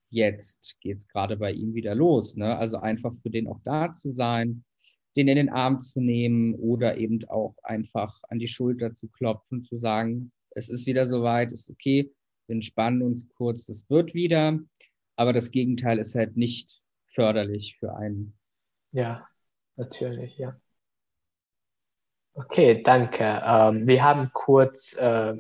jetzt 0.10 0.76
geht 0.82 0.98
es 0.98 1.08
gerade 1.08 1.38
bei 1.38 1.52
ihm 1.52 1.76
wieder 1.76 1.94
los. 1.94 2.36
Ne? 2.36 2.58
Also 2.58 2.78
einfach 2.78 3.16
für 3.16 3.30
den 3.30 3.48
auch 3.48 3.60
da 3.64 3.94
zu 3.94 4.12
sein, 4.12 4.64
den 5.16 5.28
in 5.28 5.36
den 5.36 5.50
Arm 5.50 5.82
zu 5.82 6.02
nehmen 6.02 6.56
oder 6.56 6.98
eben 6.98 7.24
auch 7.28 7.56
einfach 7.64 8.20
an 8.30 8.40
die 8.40 8.48
Schulter 8.48 8.94
zu 8.94 9.08
klopfen, 9.10 9.64
zu 9.64 9.78
sagen, 9.78 10.32
es 10.52 10.70
ist 10.70 10.88
wieder 10.88 11.08
soweit, 11.08 11.52
ist 11.52 11.70
okay, 11.70 12.12
wir 12.48 12.56
entspannen 12.56 13.02
uns 13.02 13.30
kurz, 13.30 13.66
das 13.66 13.90
wird 13.90 14.14
wieder. 14.14 14.60
Aber 15.16 15.34
das 15.34 15.52
Gegenteil 15.52 16.00
ist 16.00 16.16
halt 16.16 16.38
nicht 16.38 16.82
förderlich 17.14 17.78
für 17.80 17.96
einen. 17.96 18.34
Ja, 18.92 19.28
natürlich, 19.76 20.38
ja. 20.38 20.60
Okay, 22.36 22.82
danke. 22.82 23.42
Ähm, 23.46 23.88
wir 23.88 24.04
haben 24.04 24.32
kurz 24.34 24.94
äh, 24.94 25.36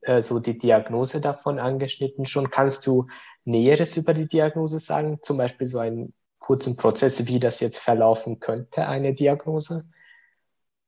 äh, 0.00 0.22
so 0.22 0.40
die 0.40 0.58
Diagnose 0.58 1.20
davon 1.20 1.58
angeschnitten 1.58 2.24
schon. 2.24 2.50
Kannst 2.50 2.86
du 2.86 3.06
Näheres 3.44 3.96
über 3.98 4.14
die 4.14 4.26
Diagnose 4.26 4.78
sagen? 4.78 5.18
Zum 5.22 5.36
Beispiel 5.36 5.66
so 5.66 5.78
einen 5.78 6.14
kurzen 6.44 6.76
Prozess, 6.76 7.26
wie 7.26 7.40
das 7.40 7.60
jetzt 7.60 7.78
verlaufen 7.78 8.38
könnte, 8.38 8.86
eine 8.86 9.14
Diagnose? 9.14 9.88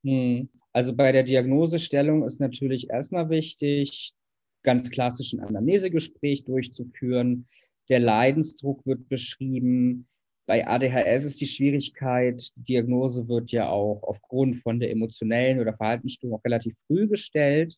Hm. 0.04 0.50
Also 0.72 0.94
bei 0.94 1.12
der 1.12 1.22
Diagnosestellung 1.22 2.24
ist 2.24 2.40
natürlich 2.40 2.90
erstmal 2.90 3.30
wichtig, 3.30 4.12
ganz 4.62 4.90
klassisch 4.90 5.32
ein 5.32 5.40
Anamnesegespräch 5.40 6.44
durchzuführen. 6.44 7.46
Der 7.88 8.00
Leidensdruck 8.00 8.84
wird 8.84 9.08
beschrieben. 9.08 10.06
Bei 10.44 10.66
ADHS 10.66 11.24
ist 11.24 11.40
die 11.40 11.46
Schwierigkeit, 11.46 12.50
die 12.56 12.74
Diagnose 12.74 13.26
wird 13.26 13.50
ja 13.52 13.70
auch 13.70 14.02
aufgrund 14.02 14.58
von 14.58 14.78
der 14.78 14.90
emotionellen 14.90 15.60
oder 15.60 15.74
Verhaltensstörung 15.74 16.38
auch 16.38 16.44
relativ 16.44 16.76
früh 16.86 17.08
gestellt. 17.08 17.76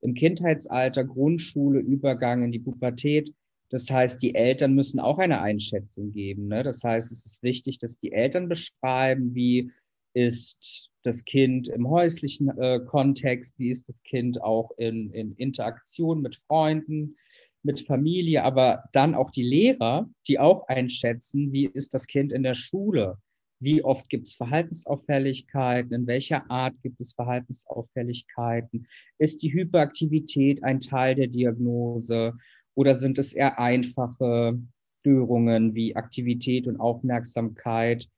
Im 0.00 0.14
Kindheitsalter, 0.14 1.04
Grundschule, 1.04 1.80
Übergang 1.80 2.44
in 2.44 2.52
die 2.52 2.60
Pubertät. 2.60 3.34
Das 3.70 3.90
heißt, 3.90 4.22
die 4.22 4.34
Eltern 4.34 4.74
müssen 4.74 5.00
auch 5.00 5.18
eine 5.18 5.40
Einschätzung 5.40 6.12
geben. 6.12 6.48
Ne? 6.48 6.62
Das 6.62 6.84
heißt, 6.84 7.10
es 7.10 7.26
ist 7.26 7.42
wichtig, 7.42 7.78
dass 7.78 7.96
die 7.96 8.12
Eltern 8.12 8.48
beschreiben, 8.48 9.34
wie 9.34 9.70
ist 10.14 10.90
das 11.02 11.24
Kind 11.24 11.68
im 11.68 11.88
häuslichen 11.88 12.56
äh, 12.58 12.80
Kontext, 12.80 13.58
wie 13.58 13.70
ist 13.70 13.88
das 13.88 14.02
Kind 14.02 14.42
auch 14.42 14.70
in, 14.76 15.10
in 15.12 15.34
Interaktion 15.34 16.20
mit 16.20 16.36
Freunden, 16.36 17.16
mit 17.62 17.80
Familie, 17.80 18.44
aber 18.44 18.84
dann 18.92 19.14
auch 19.14 19.30
die 19.30 19.42
Lehrer, 19.42 20.08
die 20.26 20.38
auch 20.38 20.66
einschätzen, 20.68 21.52
wie 21.52 21.66
ist 21.66 21.94
das 21.94 22.06
Kind 22.06 22.32
in 22.32 22.42
der 22.42 22.54
Schule? 22.54 23.18
Wie 23.58 23.82
oft 23.82 24.08
gibt 24.08 24.28
es 24.28 24.36
Verhaltensauffälligkeiten? 24.36 25.92
In 25.92 26.06
welcher 26.06 26.50
Art 26.50 26.74
gibt 26.82 27.00
es 27.00 27.14
Verhaltensauffälligkeiten? 27.14 28.86
Ist 29.18 29.42
die 29.42 29.52
Hyperaktivität 29.52 30.62
ein 30.62 30.80
Teil 30.80 31.14
der 31.14 31.28
Diagnose 31.28 32.34
oder 32.76 32.94
sind 32.94 33.18
es 33.18 33.32
eher 33.32 33.58
einfache 33.58 34.60
Störungen 35.00 35.74
wie 35.74 35.96
Aktivität 35.96 36.68
und 36.68 36.78
Aufmerksamkeit? 36.78 38.08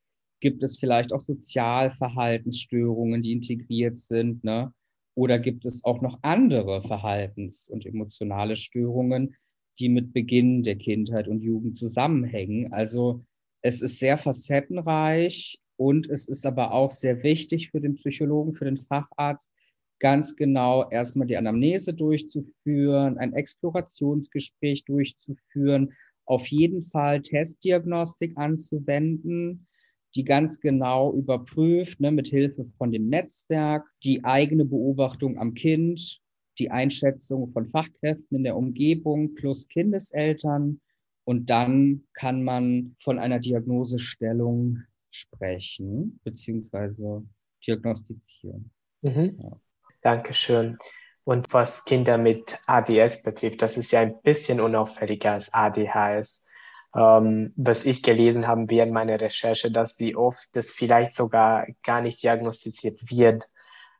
Gibt 0.40 0.62
es 0.62 0.78
vielleicht 0.78 1.12
auch 1.12 1.20
Sozialverhaltensstörungen, 1.20 3.22
die 3.22 3.32
integriert 3.32 3.98
sind? 3.98 4.44
Ne? 4.44 4.72
Oder 5.14 5.38
gibt 5.38 5.64
es 5.64 5.84
auch 5.84 6.00
noch 6.00 6.18
andere 6.22 6.82
Verhaltens- 6.82 7.68
und 7.68 7.86
emotionale 7.86 8.56
Störungen, 8.56 9.36
die 9.78 9.88
mit 9.88 10.12
Beginn 10.12 10.62
der 10.62 10.76
Kindheit 10.76 11.28
und 11.28 11.40
Jugend 11.40 11.76
zusammenhängen? 11.76 12.72
Also 12.72 13.24
es 13.62 13.80
ist 13.80 13.98
sehr 13.98 14.18
facettenreich 14.18 15.60
und 15.76 16.08
es 16.08 16.26
ist 16.26 16.46
aber 16.46 16.72
auch 16.72 16.90
sehr 16.90 17.22
wichtig 17.22 17.70
für 17.70 17.80
den 17.80 17.94
Psychologen, 17.94 18.54
für 18.54 18.64
den 18.64 18.78
Facharzt, 18.78 19.52
ganz 20.00 20.36
genau 20.36 20.88
erstmal 20.90 21.26
die 21.26 21.36
Anamnese 21.36 21.94
durchzuführen, 21.94 23.18
ein 23.18 23.32
Explorationsgespräch 23.32 24.84
durchzuführen, 24.84 25.92
auf 26.24 26.46
jeden 26.48 26.82
Fall 26.82 27.22
Testdiagnostik 27.22 28.36
anzuwenden 28.36 29.66
die 30.14 30.24
ganz 30.24 30.60
genau 30.60 31.12
überprüft, 31.12 32.00
ne, 32.00 32.10
mit 32.10 32.28
Hilfe 32.28 32.66
von 32.76 32.90
dem 32.90 33.08
Netzwerk, 33.08 33.86
die 34.02 34.24
eigene 34.24 34.64
Beobachtung 34.64 35.38
am 35.38 35.54
Kind, 35.54 36.20
die 36.58 36.70
Einschätzung 36.70 37.52
von 37.52 37.68
Fachkräften 37.68 38.38
in 38.38 38.44
der 38.44 38.56
Umgebung 38.56 39.34
plus 39.34 39.68
Kindeseltern. 39.68 40.80
Und 41.24 41.50
dann 41.50 42.04
kann 42.14 42.42
man 42.42 42.96
von 43.00 43.18
einer 43.18 43.38
Diagnosestellung 43.38 44.82
sprechen, 45.10 46.20
beziehungsweise 46.24 47.24
diagnostizieren. 47.66 48.70
Mhm. 49.02 49.38
Ja. 49.40 49.60
Dankeschön. 50.02 50.78
Und 51.24 51.52
was 51.52 51.84
Kinder 51.84 52.16
mit 52.18 52.58
ADS 52.66 53.22
betrifft, 53.22 53.62
das 53.62 53.76
ist 53.76 53.90
ja 53.90 54.00
ein 54.00 54.20
bisschen 54.22 54.60
unauffälliger 54.60 55.32
als 55.32 55.52
ADHS 55.52 56.48
ähm, 56.94 57.52
was 57.56 57.84
ich 57.84 58.02
gelesen 58.02 58.46
habe 58.46 58.64
während 58.68 58.92
meiner 58.92 59.20
Recherche, 59.20 59.70
dass 59.70 59.96
sie 59.96 60.16
oft 60.16 60.48
das 60.52 60.70
vielleicht 60.70 61.14
sogar 61.14 61.66
gar 61.84 62.00
nicht 62.00 62.22
diagnostiziert 62.22 63.10
wird, 63.10 63.44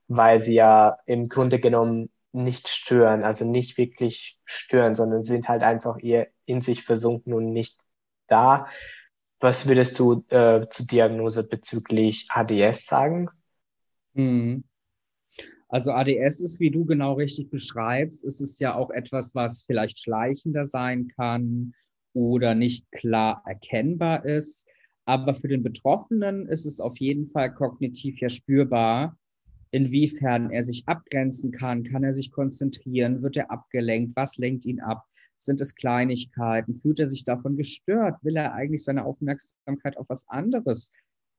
weil 0.08 0.40
sie 0.40 0.54
ja 0.54 0.98
im 1.06 1.28
Grunde 1.28 1.60
genommen 1.60 2.10
nicht 2.32 2.68
stören, 2.68 3.24
also 3.24 3.44
nicht 3.44 3.78
wirklich 3.78 4.38
stören, 4.44 4.94
sondern 4.94 5.22
sind 5.22 5.48
halt 5.48 5.62
einfach 5.62 6.02
eher 6.02 6.28
in 6.46 6.60
sich 6.62 6.84
versunken 6.84 7.34
und 7.34 7.52
nicht 7.52 7.78
da. 8.26 8.66
Was 9.40 9.66
würdest 9.68 9.98
du 9.98 10.24
äh, 10.28 10.66
zur 10.68 10.86
Diagnose 10.86 11.46
bezüglich 11.46 12.26
ADS 12.30 12.86
sagen? 12.86 13.28
Hm. 14.14 14.64
Also 15.68 15.92
ADS 15.92 16.40
ist, 16.40 16.60
wie 16.60 16.70
du 16.70 16.84
genau 16.84 17.14
richtig 17.14 17.50
beschreibst, 17.50 18.24
ist 18.24 18.40
es 18.40 18.58
ja 18.58 18.74
auch 18.74 18.90
etwas, 18.90 19.34
was 19.34 19.64
vielleicht 19.64 19.98
schleichender 20.00 20.64
sein 20.64 21.08
kann, 21.08 21.74
oder 22.18 22.54
nicht 22.54 22.90
klar 22.90 23.42
erkennbar 23.46 24.24
ist. 24.24 24.66
Aber 25.04 25.34
für 25.34 25.48
den 25.48 25.62
Betroffenen 25.62 26.46
ist 26.46 26.66
es 26.66 26.80
auf 26.80 26.98
jeden 26.98 27.30
Fall 27.30 27.54
kognitiv 27.54 28.20
ja 28.20 28.28
spürbar, 28.28 29.16
inwiefern 29.70 30.50
er 30.50 30.64
sich 30.64 30.86
abgrenzen 30.86 31.52
kann, 31.52 31.84
kann 31.84 32.04
er 32.04 32.12
sich 32.12 32.30
konzentrieren, 32.30 33.22
wird 33.22 33.36
er 33.36 33.50
abgelenkt, 33.50 34.16
was 34.16 34.36
lenkt 34.36 34.64
ihn 34.66 34.80
ab, 34.80 35.04
sind 35.36 35.60
es 35.60 35.74
Kleinigkeiten, 35.74 36.74
fühlt 36.74 36.98
er 37.00 37.08
sich 37.08 37.24
davon 37.24 37.56
gestört, 37.56 38.16
will 38.22 38.36
er 38.36 38.54
eigentlich 38.54 38.84
seine 38.84 39.04
Aufmerksamkeit 39.04 39.96
auf 39.96 40.08
was 40.08 40.28
anderes 40.28 40.92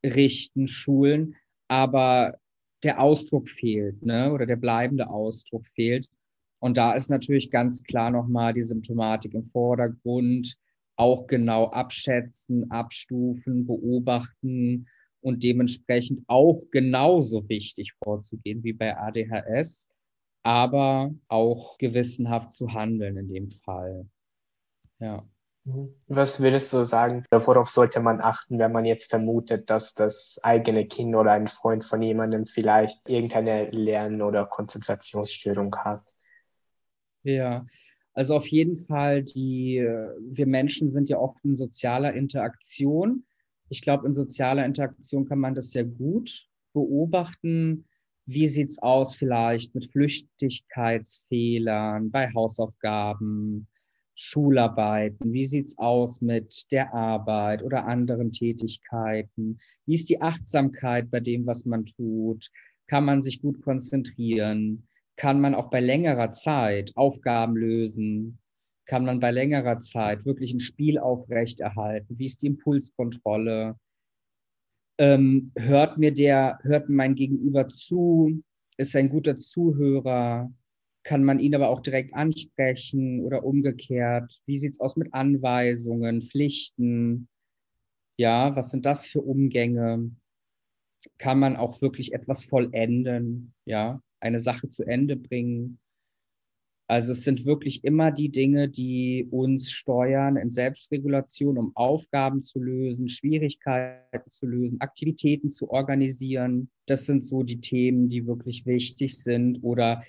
richten, 0.04 0.68
schulen, 0.68 1.36
aber 1.68 2.40
der 2.84 3.02
Ausdruck 3.02 3.50
fehlt, 3.50 4.02
ne? 4.04 4.32
oder 4.32 4.46
der 4.46 4.56
bleibende 4.56 5.10
Ausdruck 5.10 5.68
fehlt. 5.76 6.10
Und 6.60 6.78
da 6.78 6.94
ist 6.94 7.10
natürlich 7.10 7.52
ganz 7.52 7.84
klar 7.84 8.12
nochmal 8.12 8.54
die 8.54 8.62
Symptomatik 8.62 9.34
im 9.34 9.44
Vordergrund, 9.44 10.58
auch 10.98 11.28
genau 11.28 11.66
abschätzen, 11.68 12.70
abstufen, 12.72 13.66
beobachten 13.66 14.88
und 15.22 15.44
dementsprechend 15.44 16.24
auch 16.28 16.62
genauso 16.72 17.48
wichtig 17.48 17.94
vorzugehen 18.04 18.64
wie 18.64 18.74
bei 18.74 18.98
ADHS, 18.98 19.90
aber 20.44 21.14
auch 21.28 21.78
gewissenhaft 21.78 22.52
zu 22.54 22.74
handeln 22.74 23.18
in 23.18 23.28
dem 23.30 23.52
Fall. 23.52 24.10
Ja. 25.00 25.26
Was 26.08 26.42
würdest 26.42 26.74
du 26.74 26.84
sagen, 26.84 27.26
worauf 27.32 27.70
sollte 27.70 28.00
man 28.00 28.22
achten, 28.22 28.58
wenn 28.60 28.72
man 28.72 28.86
jetzt 28.86 29.10
vermutet, 29.10 29.70
dass 29.70 29.94
das 29.94 30.40
eigene 30.44 30.88
Kind 30.88 31.16
oder 31.16 31.34
ein 31.34 31.48
Freund 31.48 31.86
von 31.86 32.02
jemandem 32.02 32.48
vielleicht 32.48 33.08
irgendeine 33.08 33.70
Lern- 33.70 34.22
oder 34.22 34.46
Konzentrationsstörung 34.46 35.76
hat? 35.76 36.02
Ja, 37.24 37.66
also 38.14 38.36
auf 38.36 38.48
jeden 38.48 38.78
Fall, 38.78 39.24
die, 39.24 39.86
wir 40.20 40.48
Menschen 40.48 40.92
sind 40.92 41.10
ja 41.10 41.18
oft 41.20 41.38
in 41.44 41.56
sozialer 41.56 42.14
Interaktion. 42.14 43.26
Ich 43.70 43.82
glaube, 43.82 44.06
in 44.08 44.14
sozialer 44.14 44.66
Interaktion 44.66 45.26
kann 45.26 45.40
man 45.40 45.56
das 45.56 45.72
sehr 45.72 45.86
gut 45.86 46.48
beobachten. 46.74 47.86
Wie 48.26 48.48
sieht 48.48 48.72
es 48.72 48.82
aus 48.82 49.16
vielleicht 49.16 49.74
mit 49.76 49.90
Flüchtigkeitsfehlern 49.92 52.12
bei 52.12 52.30
Hausaufgaben? 52.34 53.68
Schularbeiten? 54.22 55.32
Wie 55.32 55.46
sieht's 55.46 55.78
aus 55.78 56.22
mit 56.22 56.70
der 56.72 56.94
Arbeit 56.94 57.64
oder 57.64 57.86
anderen 57.86 58.34
Tätigkeiten? 58.34 59.60
Wie 59.86 59.96
ist 59.96 60.10
die 60.10 60.22
Achtsamkeit 60.22 61.10
bei 61.10 61.22
dem, 61.22 61.48
was 61.48 61.66
man 61.66 61.86
tut? 61.86 62.52
Kann 62.88 63.06
man 63.06 63.22
sich 63.22 63.42
gut 63.42 63.62
konzentrieren? 63.62 64.88
Kann 65.16 65.40
man 65.40 65.56
auch 65.56 65.70
bei 65.70 65.80
längerer 65.80 66.32
Zeit 66.32 66.92
Aufgaben 66.98 67.56
lösen? 67.56 68.40
Kann 68.86 69.06
man 69.06 69.22
bei 69.22 69.32
längerer 69.32 69.80
Zeit 69.80 70.26
wirklich 70.26 70.54
ein 70.54 70.60
Spiel 70.60 71.00
aufrechterhalten? 71.00 72.20
Wie 72.20 72.26
ist 72.26 72.42
die 72.42 72.48
Impulskontrolle? 72.48 73.78
Ähm, 74.98 75.54
hört 75.56 75.98
mir 75.98 76.14
der, 76.14 76.60
hört 76.64 76.90
mein 76.90 77.16
Gegenüber 77.16 77.70
zu? 77.70 78.44
Ist 78.76 78.98
ein 78.98 79.08
guter 79.08 79.38
Zuhörer? 79.38 80.52
Kann 81.10 81.24
man 81.24 81.40
ihn 81.40 81.56
aber 81.56 81.70
auch 81.70 81.80
direkt 81.80 82.14
ansprechen 82.14 83.26
oder 83.26 83.44
umgekehrt? 83.44 84.40
Wie 84.46 84.58
sieht 84.58 84.74
es 84.74 84.80
aus 84.80 84.96
mit 84.96 85.12
Anweisungen, 85.12 86.22
Pflichten? 86.22 87.28
Ja, 88.20 88.56
was 88.56 88.70
sind 88.70 88.86
das 88.86 89.08
für 89.08 89.20
Umgänge? 89.20 90.12
Kann 91.18 91.40
man 91.40 91.56
auch 91.56 91.82
wirklich 91.82 92.14
etwas 92.14 92.46
vollenden? 92.46 93.56
Ja, 93.66 94.04
eine 94.20 94.38
Sache 94.38 94.70
zu 94.70 94.84
Ende 94.86 95.16
bringen? 95.16 95.80
Also 96.88 97.14
es 97.14 97.24
sind 97.24 97.44
wirklich 97.44 97.84
immer 97.84 98.12
die 98.12 98.30
Dinge, 98.30 98.70
die 98.70 99.28
uns 99.32 99.72
steuern 99.72 100.38
in 100.38 100.52
Selbstregulation, 100.52 101.58
um 101.58 101.72
Aufgaben 101.76 102.44
zu 102.44 102.60
lösen, 102.60 103.10
Schwierigkeiten 103.10 104.30
zu 104.30 104.46
lösen, 104.46 104.80
Aktivitäten 104.80 105.50
zu 105.50 105.72
organisieren. 105.72 106.70
Das 106.86 107.08
sind 107.08 107.26
so 107.26 107.42
die 107.42 107.62
Themen, 107.62 108.10
die 108.10 108.28
wirklich 108.28 108.68
wichtig 108.68 109.18
sind. 109.18 109.64
Oder 109.64 110.04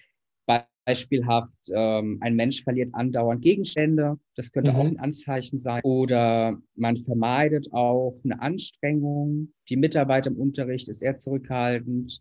Beispielhaft, 0.84 1.52
ähm, 1.72 2.18
ein 2.20 2.34
Mensch 2.34 2.64
verliert 2.64 2.90
andauernd 2.94 3.42
Gegenstände. 3.42 4.18
Das 4.34 4.52
könnte 4.52 4.72
mhm. 4.72 4.76
auch 4.76 4.84
ein 4.84 4.98
Anzeichen 4.98 5.58
sein. 5.58 5.82
Oder 5.84 6.60
man 6.74 6.96
vermeidet 6.96 7.72
auch 7.72 8.18
eine 8.24 8.40
Anstrengung. 8.40 9.52
Die 9.68 9.76
Mitarbeit 9.76 10.26
im 10.26 10.36
Unterricht 10.36 10.88
ist 10.88 11.02
eher 11.02 11.16
zurückhaltend. 11.16 12.20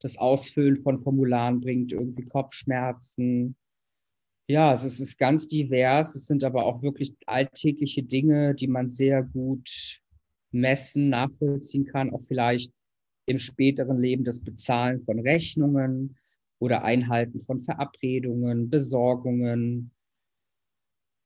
Das 0.00 0.16
Ausfüllen 0.16 0.78
von 0.78 1.00
Formularen 1.00 1.60
bringt 1.60 1.92
irgendwie 1.92 2.24
Kopfschmerzen. 2.24 3.56
Ja, 4.48 4.70
also 4.70 4.86
es 4.86 5.00
ist 5.00 5.18
ganz 5.18 5.48
divers. 5.48 6.14
Es 6.14 6.26
sind 6.26 6.44
aber 6.44 6.64
auch 6.64 6.82
wirklich 6.82 7.14
alltägliche 7.26 8.02
Dinge, 8.02 8.54
die 8.54 8.68
man 8.68 8.88
sehr 8.88 9.22
gut 9.22 10.00
messen, 10.50 11.10
nachvollziehen 11.10 11.84
kann. 11.84 12.10
Auch 12.10 12.22
vielleicht 12.22 12.72
im 13.26 13.38
späteren 13.38 14.00
Leben 14.00 14.24
das 14.24 14.42
Bezahlen 14.42 15.02
von 15.02 15.18
Rechnungen 15.18 16.16
oder 16.60 16.84
Einhalten 16.84 17.40
von 17.40 17.62
Verabredungen, 17.62 18.70
Besorgungen. 18.70 19.92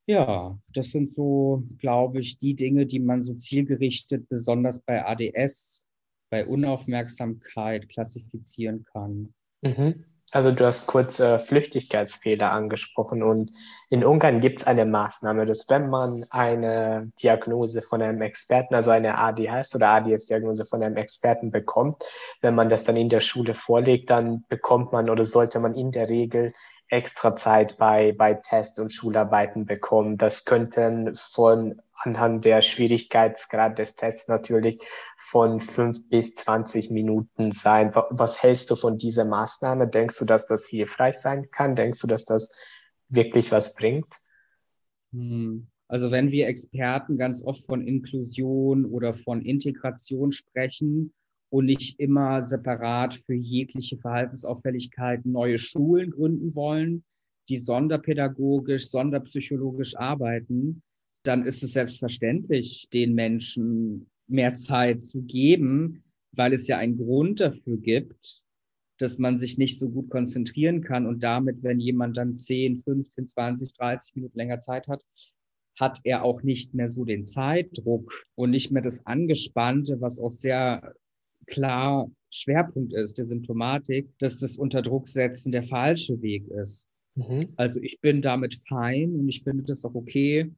Ja, 0.07 0.59
das 0.73 0.91
sind 0.91 1.15
so, 1.15 1.65
glaube 1.79 2.21
ich, 2.21 2.39
die 2.39 2.55
Dinge, 2.55 2.87
die 2.87 2.99
man 2.99 3.23
so 3.23 3.35
zielgerichtet, 3.35 4.29
besonders 4.29 4.81
bei 4.81 5.05
ADS, 5.05 5.85
bei 6.31 6.47
Unaufmerksamkeit 6.47 7.89
klassifizieren 7.89 8.85
kann. 8.85 9.33
Mhm. 9.63 10.05
Also 10.33 10.51
du 10.51 10.65
hast 10.65 10.87
kurz 10.87 11.21
äh, 11.21 11.39
Flüchtigkeitsfehler 11.39 12.51
angesprochen 12.53 13.23
und 13.23 13.51
in 13.91 14.03
Ungarn 14.03 14.41
gibt 14.41 14.63
es 14.63 14.67
eine 14.67 14.87
Maßnahme, 14.87 15.45
dass 15.45 15.69
wenn 15.69 15.91
man 15.91 16.25
eine 16.31 17.13
Diagnose 17.23 17.83
von 17.83 18.01
einem 18.01 18.23
Experten, 18.23 18.75
also 18.75 18.91
eine 18.91 19.19
ADHS 19.19 19.75
oder 19.77 19.91
ADS-Diagnose 19.91 20.65
von 20.65 20.83
einem 20.83 20.97
Experten 20.97 21.51
bekommt, 21.51 22.03
wenn 22.41 22.55
man 22.55 22.71
das 22.71 22.85
dann 22.85 22.97
in 22.97 23.11
der 23.11 23.21
Schule 23.21 23.53
vorlegt, 23.53 24.09
dann 24.09 24.45
bekommt 24.49 24.91
man 24.91 25.11
oder 25.11 25.27
sollte 25.27 25.61
man 25.61 25.75
in 25.75 25.93
der 25.93 26.09
Regel 26.09 26.55
extra 26.89 27.37
Zeit 27.37 27.77
bei, 27.77 28.13
bei 28.17 28.33
Tests 28.33 28.79
und 28.79 28.91
Schularbeiten 28.91 29.67
bekommen. 29.67 30.17
Das 30.17 30.47
könnten 30.47 31.15
von 31.15 31.83
anhand 32.05 32.45
der 32.45 32.61
Schwierigkeitsgrad 32.61 33.79
des 33.79 33.97
Tests 33.97 34.29
natürlich 34.29 34.79
von 35.19 35.61
fünf 35.61 36.09
bis 36.09 36.35
zwanzig 36.35 36.91
Minuten 36.91 37.53
sein. 37.53 37.95
Was 37.95 38.43
hältst 38.43 38.71
du 38.71 38.77
von 38.77 38.99
dieser 38.99 39.25
Maßnahme? 39.25 39.89
Denkst 39.89 40.19
du, 40.19 40.25
dass 40.25 40.47
das 40.47 40.67
hilfreich 40.67 41.17
sein 41.17 41.51
kann? 41.51 41.77
Denkst 41.77 42.01
du, 42.01 42.07
dass 42.07 42.25
das 42.25 42.55
wirklich 43.09 43.53
was 43.53 43.75
bringt? 43.75 44.15
Hm. 45.13 45.69
Also 45.89 46.11
wenn 46.11 46.31
wir 46.31 46.49
Experten 46.49 47.19
ganz 47.19 47.45
oft 47.45 47.67
von 47.67 47.87
Inklusion 47.87 48.87
oder 48.87 49.13
von 49.13 49.43
Integration 49.43 50.33
sprechen 50.33 51.13
und 51.51 51.67
nicht 51.67 52.01
immer 52.01 52.41
separat 52.41 53.15
für 53.15 53.35
jegliche 53.35 53.99
Verhaltensauffälligkeiten 53.99 55.31
neue 55.31 55.59
Schulen 55.59 56.13
gründen 56.13 56.55
wollen, 56.55 57.05
die 57.51 57.59
sonderpädagogisch, 57.59 58.89
sonderpsychologisch 58.89 59.95
arbeiten, 59.97 60.83
dann 61.23 61.43
ist 61.43 61.63
es 61.63 61.73
selbstverständlich, 61.73 62.89
den 62.93 63.15
Menschen 63.15 64.11
mehr 64.27 64.55
Zeit 64.55 65.05
zu 65.05 65.23
geben, 65.23 66.03
weil 66.33 66.53
es 66.53 66.67
ja 66.67 66.79
einen 66.79 66.97
Grund 66.97 67.41
dafür 67.41 67.77
gibt, 67.77 68.43
dass 68.99 69.19
man 69.19 69.39
sich 69.39 69.59
nicht 69.59 69.79
so 69.79 69.91
gut 69.91 70.11
konzentrieren 70.11 70.83
kann 70.83 71.07
und 71.07 71.23
damit, 71.23 71.63
wenn 71.63 71.81
jemand 71.81 72.17
dann 72.17 72.35
10, 72.35 72.83
15, 72.83 73.29
20, 73.29 73.73
30 73.75 74.15
Minuten 74.15 74.39
länger 74.39 74.61
Zeit 74.61 74.89
hat, 74.89 75.05
hat 75.79 76.01
er 76.05 76.25
auch 76.25 76.43
nicht 76.43 76.75
mehr 76.75 76.89
so 76.89 77.05
den 77.05 77.25
Zeitdruck 77.25 78.27
und 78.35 78.51
nicht 78.51 78.71
mehr 78.71 78.83
das 78.83 79.07
Angespannte, 79.07 80.01
was 80.01 80.19
auch 80.19 80.31
sehr 80.31 80.95
klar 81.47 82.11
Schwerpunkt 82.31 82.95
ist 82.95 83.19
der 83.19 83.25
Symptomatik, 83.25 84.09
dass 84.19 84.39
das 84.39 84.57
Unterdrucksetzen 84.57 85.53
der 85.53 85.65
falsche 85.65 86.21
Weg 86.23 86.49
ist. 86.49 86.89
Mhm. 87.15 87.49
Also 87.57 87.81
ich 87.81 88.01
bin 88.01 88.23
damit 88.23 88.63
fein 88.69 89.15
und 89.15 89.29
ich 89.29 89.43
finde 89.43 89.65
das 89.65 89.85
auch 89.85 89.95
okay, 89.95 90.51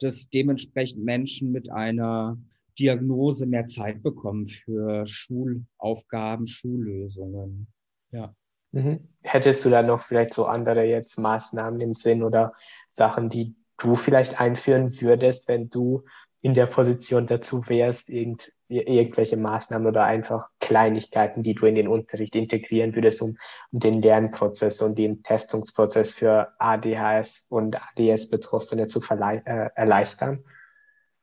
dass 0.00 0.28
dementsprechend 0.28 1.04
Menschen 1.04 1.52
mit 1.52 1.70
einer 1.70 2.38
Diagnose 2.78 3.46
mehr 3.46 3.66
Zeit 3.66 4.02
bekommen 4.02 4.48
für 4.48 5.06
Schulaufgaben, 5.06 6.46
Schullösungen. 6.46 7.68
Ja. 8.10 8.34
Mhm. 8.72 9.08
Hättest 9.22 9.64
du 9.64 9.70
da 9.70 9.82
noch 9.82 10.02
vielleicht 10.02 10.32
so 10.32 10.46
andere 10.46 10.84
jetzt 10.84 11.18
Maßnahmen 11.18 11.80
im 11.80 11.94
Sinn 11.94 12.22
oder 12.22 12.54
Sachen, 12.90 13.28
die 13.28 13.54
du 13.76 13.94
vielleicht 13.94 14.40
einführen 14.40 14.90
würdest, 15.00 15.48
wenn 15.48 15.68
du 15.70 16.04
in 16.40 16.54
der 16.54 16.66
Position 16.66 17.26
dazu 17.26 17.68
wärst, 17.68 18.08
irgend, 18.08 18.52
irgendwelche 18.70 19.36
Maßnahmen 19.36 19.88
oder 19.88 20.04
einfach 20.04 20.48
Kleinigkeiten, 20.60 21.42
die 21.42 21.54
du 21.54 21.66
in 21.66 21.74
den 21.74 21.88
Unterricht 21.88 22.36
integrieren 22.36 22.94
würdest, 22.94 23.20
um, 23.20 23.36
um 23.72 23.80
den 23.80 24.00
Lernprozess 24.00 24.80
und 24.80 24.96
den 24.96 25.22
Testungsprozess 25.22 26.12
für 26.12 26.48
ADHS 26.58 27.46
und 27.48 27.76
ADS-Betroffene 27.76 28.86
zu 28.86 29.00
äh, 29.10 29.70
erleichtern? 29.74 30.44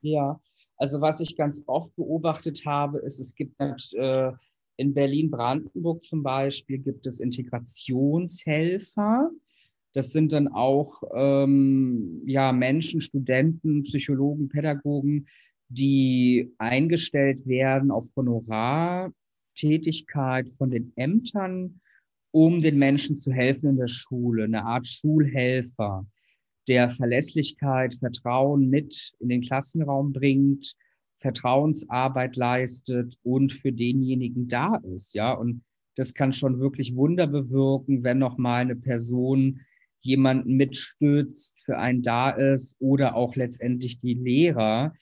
Ja, 0.01 0.39
also 0.75 1.01
was 1.01 1.21
ich 1.21 1.37
ganz 1.37 1.63
oft 1.65 1.95
beobachtet 1.95 2.65
habe, 2.65 2.99
ist, 2.99 3.19
es 3.19 3.33
gibt 3.33 3.55
äh, 3.59 4.31
in 4.75 4.93
Berlin-Brandenburg 4.93 6.03
zum 6.03 6.23
Beispiel 6.23 6.79
gibt 6.79 7.07
es 7.07 7.19
Integrationshelfer. 7.19 9.31
Das 9.93 10.11
sind 10.11 10.31
dann 10.31 10.47
auch 10.49 11.01
ähm, 11.15 12.21
ja, 12.25 12.51
Menschen, 12.51 13.01
Studenten, 13.01 13.83
Psychologen, 13.83 14.49
Pädagogen, 14.49 15.27
die 15.69 16.53
eingestellt 16.57 17.47
werden 17.47 17.91
auf 17.91 18.07
Honorartätigkeit 18.15 20.49
von 20.49 20.71
den 20.71 20.91
Ämtern, 20.95 21.81
um 22.31 22.61
den 22.61 22.77
Menschen 22.77 23.17
zu 23.17 23.31
helfen 23.31 23.69
in 23.69 23.77
der 23.77 23.87
Schule, 23.87 24.45
eine 24.45 24.65
Art 24.65 24.87
Schulhelfer, 24.87 26.05
der 26.67 26.89
Verlässlichkeit, 26.89 27.95
Vertrauen 27.95 28.69
mit 28.69 29.13
in 29.19 29.29
den 29.29 29.41
Klassenraum 29.41 30.13
bringt, 30.13 30.73
Vertrauensarbeit 31.17 32.35
leistet 32.35 33.17
und 33.23 33.51
für 33.51 33.71
denjenigen 33.71 34.47
da 34.47 34.75
ist, 34.93 35.15
ja. 35.15 35.33
Und 35.33 35.63
das 35.95 36.13
kann 36.13 36.31
schon 36.31 36.59
wirklich 36.59 36.95
Wunder 36.95 37.25
bewirken, 37.25 38.03
wenn 38.03 38.19
noch 38.19 38.37
mal 38.37 38.61
eine 38.61 38.75
Person 38.75 39.61
jemanden 40.01 40.55
mitstützt, 40.55 41.59
für 41.65 41.79
einen 41.79 42.03
da 42.03 42.29
ist 42.29 42.75
oder 42.79 43.15
auch 43.15 43.35
letztendlich 43.35 43.99
die 43.99 44.13
Lehrer 44.13 44.93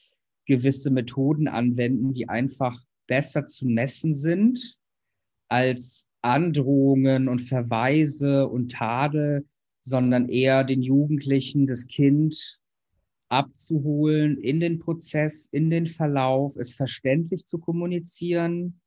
gewisse 0.45 0.91
Methoden 0.91 1.47
anwenden, 1.47 2.13
die 2.13 2.29
einfach 2.29 2.81
besser 3.07 3.45
zu 3.45 3.65
messen 3.65 4.13
sind 4.13 4.77
als 5.47 6.09
Androhungen 6.21 7.27
und 7.27 7.39
Verweise 7.39 8.47
und 8.47 8.71
Tadel, 8.71 9.45
sondern 9.81 10.29
eher 10.29 10.63
den 10.63 10.81
Jugendlichen, 10.81 11.67
das 11.67 11.87
Kind 11.87 12.59
abzuholen 13.29 14.37
in 14.37 14.59
den 14.59 14.79
Prozess, 14.79 15.45
in 15.47 15.69
den 15.69 15.87
Verlauf, 15.87 16.55
es 16.55 16.75
verständlich 16.75 17.45
zu 17.45 17.59
kommunizieren 17.59 18.81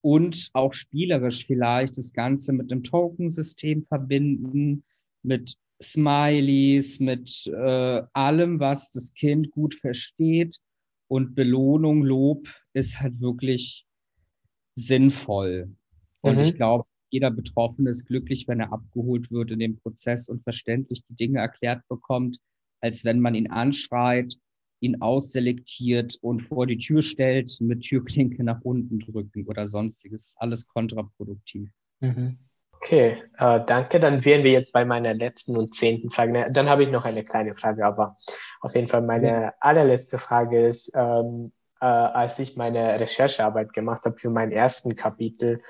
und 0.00 0.50
auch 0.52 0.74
spielerisch 0.74 1.46
vielleicht 1.46 1.96
das 1.96 2.12
Ganze 2.12 2.52
mit 2.52 2.70
einem 2.70 2.82
Tokensystem 2.82 3.82
verbinden, 3.82 4.84
mit 5.22 5.56
Smileys, 5.92 7.00
mit 7.00 7.46
äh, 7.46 8.02
allem, 8.12 8.60
was 8.60 8.90
das 8.92 9.14
Kind 9.14 9.50
gut 9.50 9.74
versteht. 9.74 10.58
Und 11.08 11.34
Belohnung, 11.34 12.02
Lob 12.02 12.48
ist 12.72 13.00
halt 13.00 13.20
wirklich 13.20 13.86
sinnvoll. 14.74 15.74
Und 16.22 16.36
mhm. 16.36 16.40
ich 16.40 16.54
glaube, 16.54 16.84
jeder 17.10 17.30
Betroffene 17.30 17.90
ist 17.90 18.06
glücklich, 18.06 18.48
wenn 18.48 18.60
er 18.60 18.72
abgeholt 18.72 19.30
wird 19.30 19.50
in 19.50 19.60
dem 19.60 19.76
Prozess 19.76 20.28
und 20.28 20.42
verständlich 20.42 21.04
die 21.08 21.14
Dinge 21.14 21.38
erklärt 21.38 21.86
bekommt, 21.88 22.38
als 22.80 23.04
wenn 23.04 23.20
man 23.20 23.34
ihn 23.34 23.50
anschreit, 23.50 24.34
ihn 24.80 25.00
ausselektiert 25.00 26.18
und 26.20 26.40
vor 26.40 26.66
die 26.66 26.78
Tür 26.78 27.02
stellt, 27.02 27.56
mit 27.60 27.82
Türklinke 27.82 28.42
nach 28.42 28.60
unten 28.62 28.98
drücken 28.98 29.46
oder 29.46 29.66
sonstiges. 29.66 30.34
Alles 30.38 30.66
kontraproduktiv. 30.66 31.70
Mhm. 32.00 32.38
Okay, 32.84 33.22
äh, 33.38 33.60
danke. 33.64 33.98
Dann 33.98 34.26
wären 34.26 34.44
wir 34.44 34.50
jetzt 34.50 34.70
bei 34.70 34.84
meiner 34.84 35.14
letzten 35.14 35.56
und 35.56 35.74
zehnten 35.74 36.10
Frage. 36.10 36.46
Dann 36.50 36.68
habe 36.68 36.82
ich 36.84 36.90
noch 36.90 37.06
eine 37.06 37.24
kleine 37.24 37.54
Frage, 37.54 37.86
aber 37.86 38.18
auf 38.60 38.74
jeden 38.74 38.88
Fall 38.88 39.00
meine 39.00 39.26
ja. 39.26 39.54
allerletzte 39.58 40.18
Frage 40.18 40.60
ist, 40.60 40.92
ähm, 40.94 41.52
äh, 41.80 41.86
als 41.86 42.38
ich 42.38 42.56
meine 42.58 43.00
Recherchearbeit 43.00 43.72
gemacht 43.72 44.04
habe 44.04 44.18
für 44.18 44.28
meinen 44.28 44.52
ersten 44.52 44.96
Kapitel, 44.96 45.62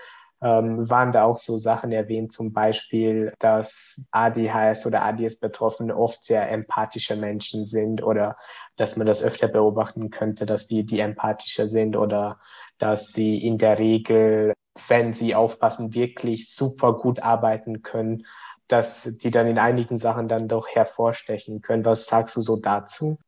ähm, 0.43 0.91
waren 0.91 1.13
da 1.13 1.23
auch 1.23 1.39
so 1.39 1.57
Sachen 1.57 1.93
erwähnt, 1.93 2.33
zum 2.33 2.53
Beispiel, 2.53 3.33
dass 3.39 4.05
ADHS 4.11 4.85
oder 4.85 5.05
ADS-Betroffene 5.05 5.97
oft 5.97 6.25
sehr 6.25 6.51
empathische 6.51 7.15
Menschen 7.15 7.65
sind 7.65 8.03
oder 8.03 8.37
dass 8.75 8.97
man 8.97 9.07
das 9.07 9.23
öfter 9.23 9.47
beobachten 9.47 10.11
könnte, 10.11 10.47
dass 10.47 10.67
die, 10.67 10.85
die 10.85 10.99
empathischer 10.99 11.69
sind 11.69 11.97
oder 11.97 12.41
dass 12.79 13.13
sie 13.13 13.39
in 13.39 13.57
der 13.57 13.79
Regel 13.79 14.53
wenn 14.89 15.13
sie 15.13 15.35
aufpassen, 15.35 15.95
wirklich 15.95 16.51
super 16.51 16.95
gut 16.99 17.21
arbeiten 17.21 17.83
können, 17.83 18.27
dass 18.69 19.17
die 19.19 19.31
dann 19.31 19.47
in 19.47 19.59
einigen 19.59 19.99
Sachen 19.99 20.29
dann 20.29 20.49
doch 20.49 20.69
hervorstechen 20.69 21.61
können. 21.61 21.85
Was 21.85 22.07
sagst 22.07 22.37
du 22.37 22.41
so 22.41 22.57
dazu? 22.57 23.19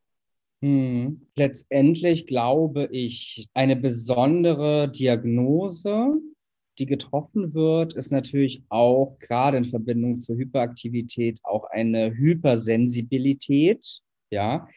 Hm. 0.62 1.26
Letztendlich 1.36 2.26
glaube 2.26 2.88
ich, 2.90 3.48
eine 3.54 3.76
besondere 3.76 4.90
Diagnose, 4.90 6.14
die 6.78 6.86
getroffen 6.86 7.54
wird, 7.54 7.94
ist 7.94 8.10
natürlich 8.10 8.62
auch 8.68 9.18
gerade 9.18 9.58
in 9.58 9.66
Verbindung 9.66 10.20
zur 10.20 10.36
Hyperaktivität 10.36 11.40
auch 11.42 11.64
eine 11.64 12.14
Hypersensibilität, 12.14 14.00
ja, 14.30 14.68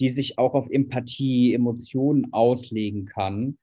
die 0.00 0.08
sich 0.08 0.38
auch 0.38 0.54
auf 0.54 0.68
Empathie, 0.70 1.54
Emotionen 1.54 2.32
auslegen 2.32 3.06
kann. 3.06 3.58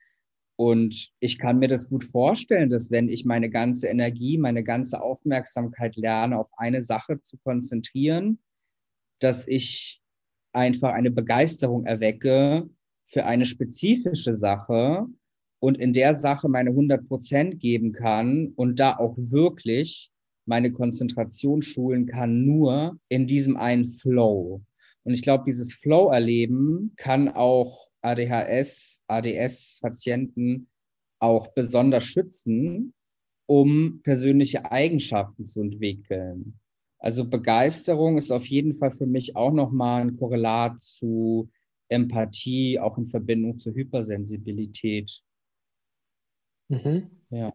Und 0.58 1.10
ich 1.20 1.40
kann 1.40 1.60
mir 1.60 1.68
das 1.68 1.90
gut 1.90 2.04
vorstellen, 2.04 2.70
dass 2.70 2.92
wenn 2.92 3.10
ich 3.10 3.26
meine 3.26 3.50
ganze 3.50 3.88
Energie, 3.88 4.38
meine 4.38 4.64
ganze 4.64 5.02
Aufmerksamkeit 5.02 5.96
lerne, 5.96 6.38
auf 6.38 6.50
eine 6.58 6.84
Sache 6.84 7.22
zu 7.22 7.38
konzentrieren, 7.38 8.40
dass 9.20 9.48
ich 9.48 10.02
einfach 10.54 10.94
eine 10.94 11.12
Begeisterung 11.12 11.86
erwecke 11.86 12.70
für 13.06 13.26
eine 13.26 13.46
spezifische 13.46 14.38
Sache 14.38 15.08
und 15.60 15.78
in 15.78 15.94
der 15.94 16.14
Sache 16.14 16.50
meine 16.50 16.72
100 16.72 17.08
Prozent 17.08 17.60
geben 17.60 17.92
kann 17.92 18.54
und 18.56 18.80
da 18.80 18.98
auch 18.98 19.16
wirklich 19.18 20.12
meine 20.46 20.72
Konzentration 20.72 21.62
schulen 21.62 22.08
kann, 22.08 22.46
nur 22.46 22.98
in 23.10 23.28
diesem 23.28 23.58
einen 23.58 23.86
Flow. 23.86 24.62
Und 25.04 25.14
ich 25.14 25.22
glaube, 25.22 25.44
dieses 25.46 25.74
Flow-Erleben 25.74 26.94
kann 26.98 27.30
auch 27.30 27.91
ADHS, 28.02 29.02
ADS-Patienten 29.08 30.68
auch 31.20 31.48
besonders 31.54 32.04
schützen, 32.04 32.94
um 33.48 34.02
persönliche 34.04 34.72
Eigenschaften 34.72 35.46
zu 35.46 35.62
entwickeln. 35.62 36.60
Also 37.00 37.28
Begeisterung 37.28 38.18
ist 38.18 38.32
auf 38.32 38.46
jeden 38.46 38.76
Fall 38.76 38.92
für 38.92 39.08
mich 39.08 39.36
auch 39.36 39.52
nochmal 39.52 40.02
ein 40.02 40.18
Korrelat 40.18 40.82
zu 40.82 41.50
Empathie, 41.90 42.80
auch 42.80 42.98
in 42.98 43.08
Verbindung 43.08 43.58
zur 43.58 43.74
Hypersensibilität. 43.74 45.22
Mhm. 46.70 47.10
Ja. 47.30 47.52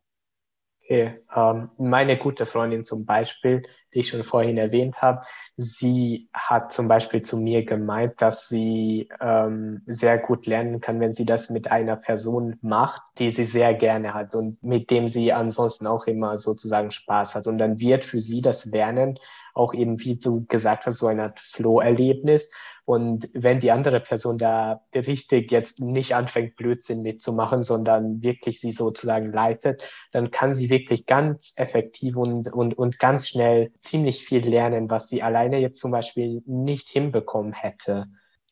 Okay. 0.89 1.19
Ähm, 1.35 1.71
meine 1.79 2.17
gute 2.17 2.47
Freundin 2.47 2.85
zum 2.85 3.07
Beispiel, 3.07 3.65
die 3.93 4.01
ich 4.01 4.09
schon 4.09 4.23
vorhin 4.23 4.57
erwähnt 4.57 5.03
habe, 5.03 5.23
sie 5.57 6.29
hat 6.33 6.73
zum 6.73 6.87
Beispiel 6.87 7.23
zu 7.23 7.39
mir 7.39 7.65
gemeint, 7.65 8.23
dass 8.23 8.47
sie 8.47 9.09
ähm, 9.21 9.83
sehr 9.87 10.17
gut 10.19 10.47
lernen 10.47 10.81
kann, 10.81 11.01
wenn 11.01 11.13
sie 11.13 11.27
das 11.27 11.51
mit 11.51 11.73
einer 11.73 11.97
Person 11.97 12.57
macht, 12.63 13.03
die 13.19 13.33
sie 13.33 13.45
sehr 13.45 13.75
gerne 13.75 14.15
hat 14.15 14.37
und 14.37 14.63
mit 14.63 14.91
dem 14.93 15.09
sie 15.09 15.33
ansonsten 15.33 15.89
auch 15.89 16.07
immer 16.07 16.39
sozusagen 16.39 16.93
Spaß 16.93 17.35
hat. 17.35 17.49
Und 17.49 17.59
dann 17.59 17.81
wird 17.81 18.05
für 18.05 18.21
sie 18.21 18.41
das 18.41 18.65
Lernen 18.67 19.19
auch 19.57 19.75
eben, 19.75 19.99
wie 20.01 20.17
du 20.17 20.45
gesagt 20.47 20.87
hast, 20.87 20.99
so 20.99 21.07
eine 21.07 21.25
Art 21.25 21.41
Flow-Erlebnis. 21.41 22.53
Und 22.85 23.29
wenn 23.33 23.59
die 23.59 23.73
andere 23.73 24.01
Person 24.01 24.39
da 24.39 24.83
richtig 24.95 25.51
jetzt 25.51 25.81
nicht 25.81 26.15
anfängt, 26.15 26.57
Blödsinn 26.57 27.03
mitzumachen, 27.03 27.63
sondern 27.63 28.23
wirklich 28.23 28.61
sie 28.61 28.71
sozusagen 28.71 29.33
leitet, 29.33 29.83
dann 30.13 30.31
kann 30.31 30.55
sie 30.55 30.71
wirklich 30.71 31.07
ganz 31.07 31.55
effektiv 31.57 32.17
und, 32.17 32.53
und, 32.53 32.79
und 32.79 32.99
ganz 32.99 33.29
schnell 33.29 33.73
ziemlich 33.79 34.25
viel 34.25 34.47
lernen, 34.47 34.89
was 34.91 35.09
sie 35.09 35.23
alleine 35.23 35.59
jetzt 35.59 35.81
zum 35.81 35.91
Beispiel 35.91 36.43
nicht 36.47 36.89
hinbekommen 36.89 37.53
hätte. 37.53 38.07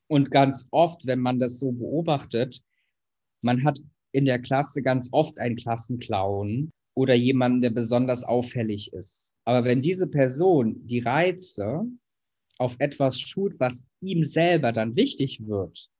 Und 0.08 0.30
ganz 0.30 0.68
oft, 0.70 1.06
wenn 1.06 1.20
man 1.20 1.38
das 1.38 1.60
so 1.60 1.72
beobachtet, 1.72 2.62
man 3.40 3.62
hat 3.64 3.78
in 4.10 4.24
der 4.24 4.40
Klasse 4.40 4.82
ganz 4.82 5.08
oft 5.12 5.38
einen 5.38 5.56
Klassenclown 5.56 6.72
oder 6.94 7.14
jemanden, 7.14 7.62
der 7.62 7.70
besonders 7.70 8.24
auffällig 8.24 8.92
ist. 8.92 9.34
Aber 9.44 9.64
wenn 9.64 9.82
diese 9.82 10.06
Person 10.06 10.86
die 10.86 11.00
Reize 11.00 11.84
auf 12.58 12.76
etwas 12.78 13.20
schult, 13.20 13.58
was 13.58 13.84
ihm 14.00 14.24
selber 14.24 14.72
dann 14.72 14.96
wichtig 14.96 15.46
wird, 15.46 15.90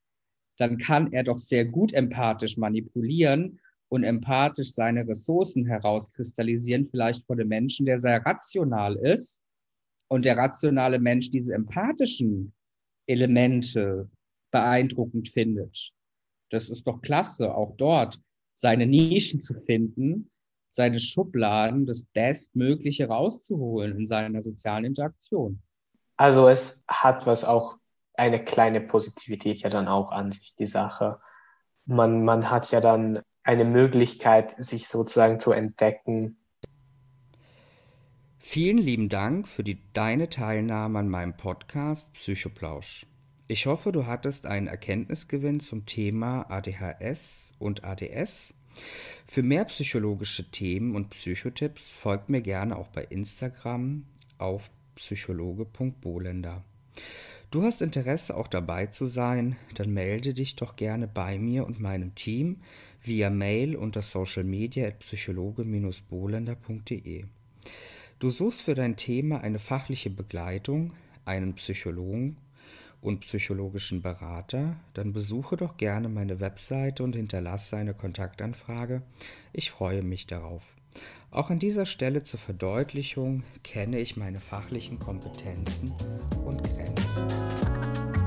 dann 0.57 0.79
kann 0.79 1.13
er 1.13 1.25
doch 1.25 1.39
sehr 1.39 1.65
gut 1.65 1.93
empathisch 1.93 2.57
manipulieren 2.57 3.61
und 3.89 4.05
empathisch 4.05 4.73
seine 4.73 5.07
Ressourcen 5.07 5.67
herauskristallisieren, 5.67 6.89
vielleicht 6.89 7.25
vor 7.25 7.37
dem 7.37 7.49
Menschen, 7.49 7.87
der 7.87 7.99
sehr 7.99 8.25
rational 8.25 8.97
ist 8.97 9.41
und 10.09 10.25
der 10.25 10.39
rationale 10.39 11.01
Mensch 11.01 11.31
diese 11.31 11.55
empathischen 11.55 12.53
Elemente 13.07 14.09
beeindruckend 14.53 15.29
findet. 15.29 15.93
Das 16.51 16.69
ist 16.69 16.87
doch 16.87 17.03
klasse, 17.03 17.55
auch 17.55 17.77
dort 17.77 18.21
seine 18.57 18.87
Nischen 18.87 19.41
zu 19.41 19.55
finden, 19.55 20.31
seine 20.75 20.99
Schubladen, 20.99 21.87
das 21.87 22.03
Bestmögliche 22.03 23.09
rauszuholen 23.09 23.97
in 23.97 24.07
seiner 24.07 24.43
sozialen 24.43 24.85
Interaktion. 24.85 25.63
Also 26.17 26.49
es 26.49 26.85
hat 26.89 27.27
was 27.27 27.45
auch 27.45 27.77
eine 28.15 28.45
kleine 28.45 28.81
Positivität 28.81 29.61
ja 29.61 29.71
dann 29.71 29.89
auch 29.89 30.11
an 30.11 30.33
sich, 30.33 30.55
die 30.57 30.67
Sache. 30.67 31.21
Man, 31.87 32.25
man 32.25 32.51
hat 32.51 32.71
ja 32.73 32.81
dann 32.81 33.21
eine 33.43 33.65
Möglichkeit, 33.65 34.55
sich 34.63 34.89
sozusagen 34.89 35.39
zu 35.39 35.53
entdecken. 35.53 36.39
Vielen 38.39 38.79
lieben 38.79 39.09
Dank 39.09 39.47
für 39.49 39.63
die, 39.63 39.79
deine 39.93 40.29
Teilnahme 40.29 40.99
an 40.99 41.09
meinem 41.09 41.37
Podcast 41.37 42.13
Psychoplausch. 42.15 43.07
Ich 43.47 43.67
hoffe, 43.67 43.93
du 43.93 44.07
hattest 44.07 44.47
einen 44.47 44.67
Erkenntnisgewinn 44.67 45.61
zum 45.61 45.87
Thema 45.87 46.51
ADHS 46.51 47.53
und 47.59 47.85
ADS. 47.85 48.55
Für 49.27 49.43
mehr 49.43 49.65
psychologische 49.65 50.51
Themen 50.51 50.95
und 50.95 51.11
Psychotipps 51.11 51.93
folgt 51.93 52.29
mir 52.29 52.41
gerne 52.41 52.77
auch 52.77 52.87
bei 52.89 53.05
Instagram 53.05 54.05
auf 54.39 54.71
psychologe.bolender. 54.95 56.63
Du 57.51 57.63
hast 57.63 57.83
Interesse 57.83 58.35
auch 58.37 58.49
dabei 58.49 58.87
zu 58.87 59.05
sein, 59.07 59.57
dann 59.75 59.93
melde 59.93 60.33
dich 60.35 60.57
doch 60.57 60.75
gerne 60.77 61.07
bei 61.07 61.39
mir 61.39 61.67
und 61.67 61.81
meinem 61.81 62.15
Team 62.15 62.61
via 63.03 63.29
Mail 63.31 63.77
unter 63.77 64.03
socialmedia 64.03 64.89
at 64.89 64.99
psychologe-bolender.de. 64.99 67.25
Du 68.19 68.31
suchst 68.31 68.63
für 68.63 68.75
dein 68.75 68.97
Thema 68.97 69.41
eine 69.41 69.59
fachliche 69.59 70.11
Begleitung, 70.11 70.93
einen 71.25 71.55
Psychologen 71.55 72.37
und 73.05 73.21
psychologischen 73.21 74.01
Berater, 74.01 74.77
dann 74.95 75.13
besuche 75.13 75.57
doch 75.57 75.77
gerne 75.77 76.09
meine 76.09 76.41
Webseite 76.41 77.05
und 77.05 77.15
hinterlasse 77.15 77.77
eine 77.77 77.93
Kontaktanfrage. 77.93 79.03
Ich 79.53 79.71
freue 79.71 80.03
mich 80.03 80.27
darauf. 80.27 80.63
Auch 81.31 81.51
an 81.51 81.59
dieser 81.59 81.85
Stelle 81.85 82.23
zur 82.23 82.41
Verdeutlichung 82.41 83.43
kenne 83.63 83.99
ich 83.99 84.17
meine 84.17 84.41
fachlichen 84.41 84.99
Kompetenzen 84.99 85.93
und 86.47 86.63
Grenzen. 86.63 88.24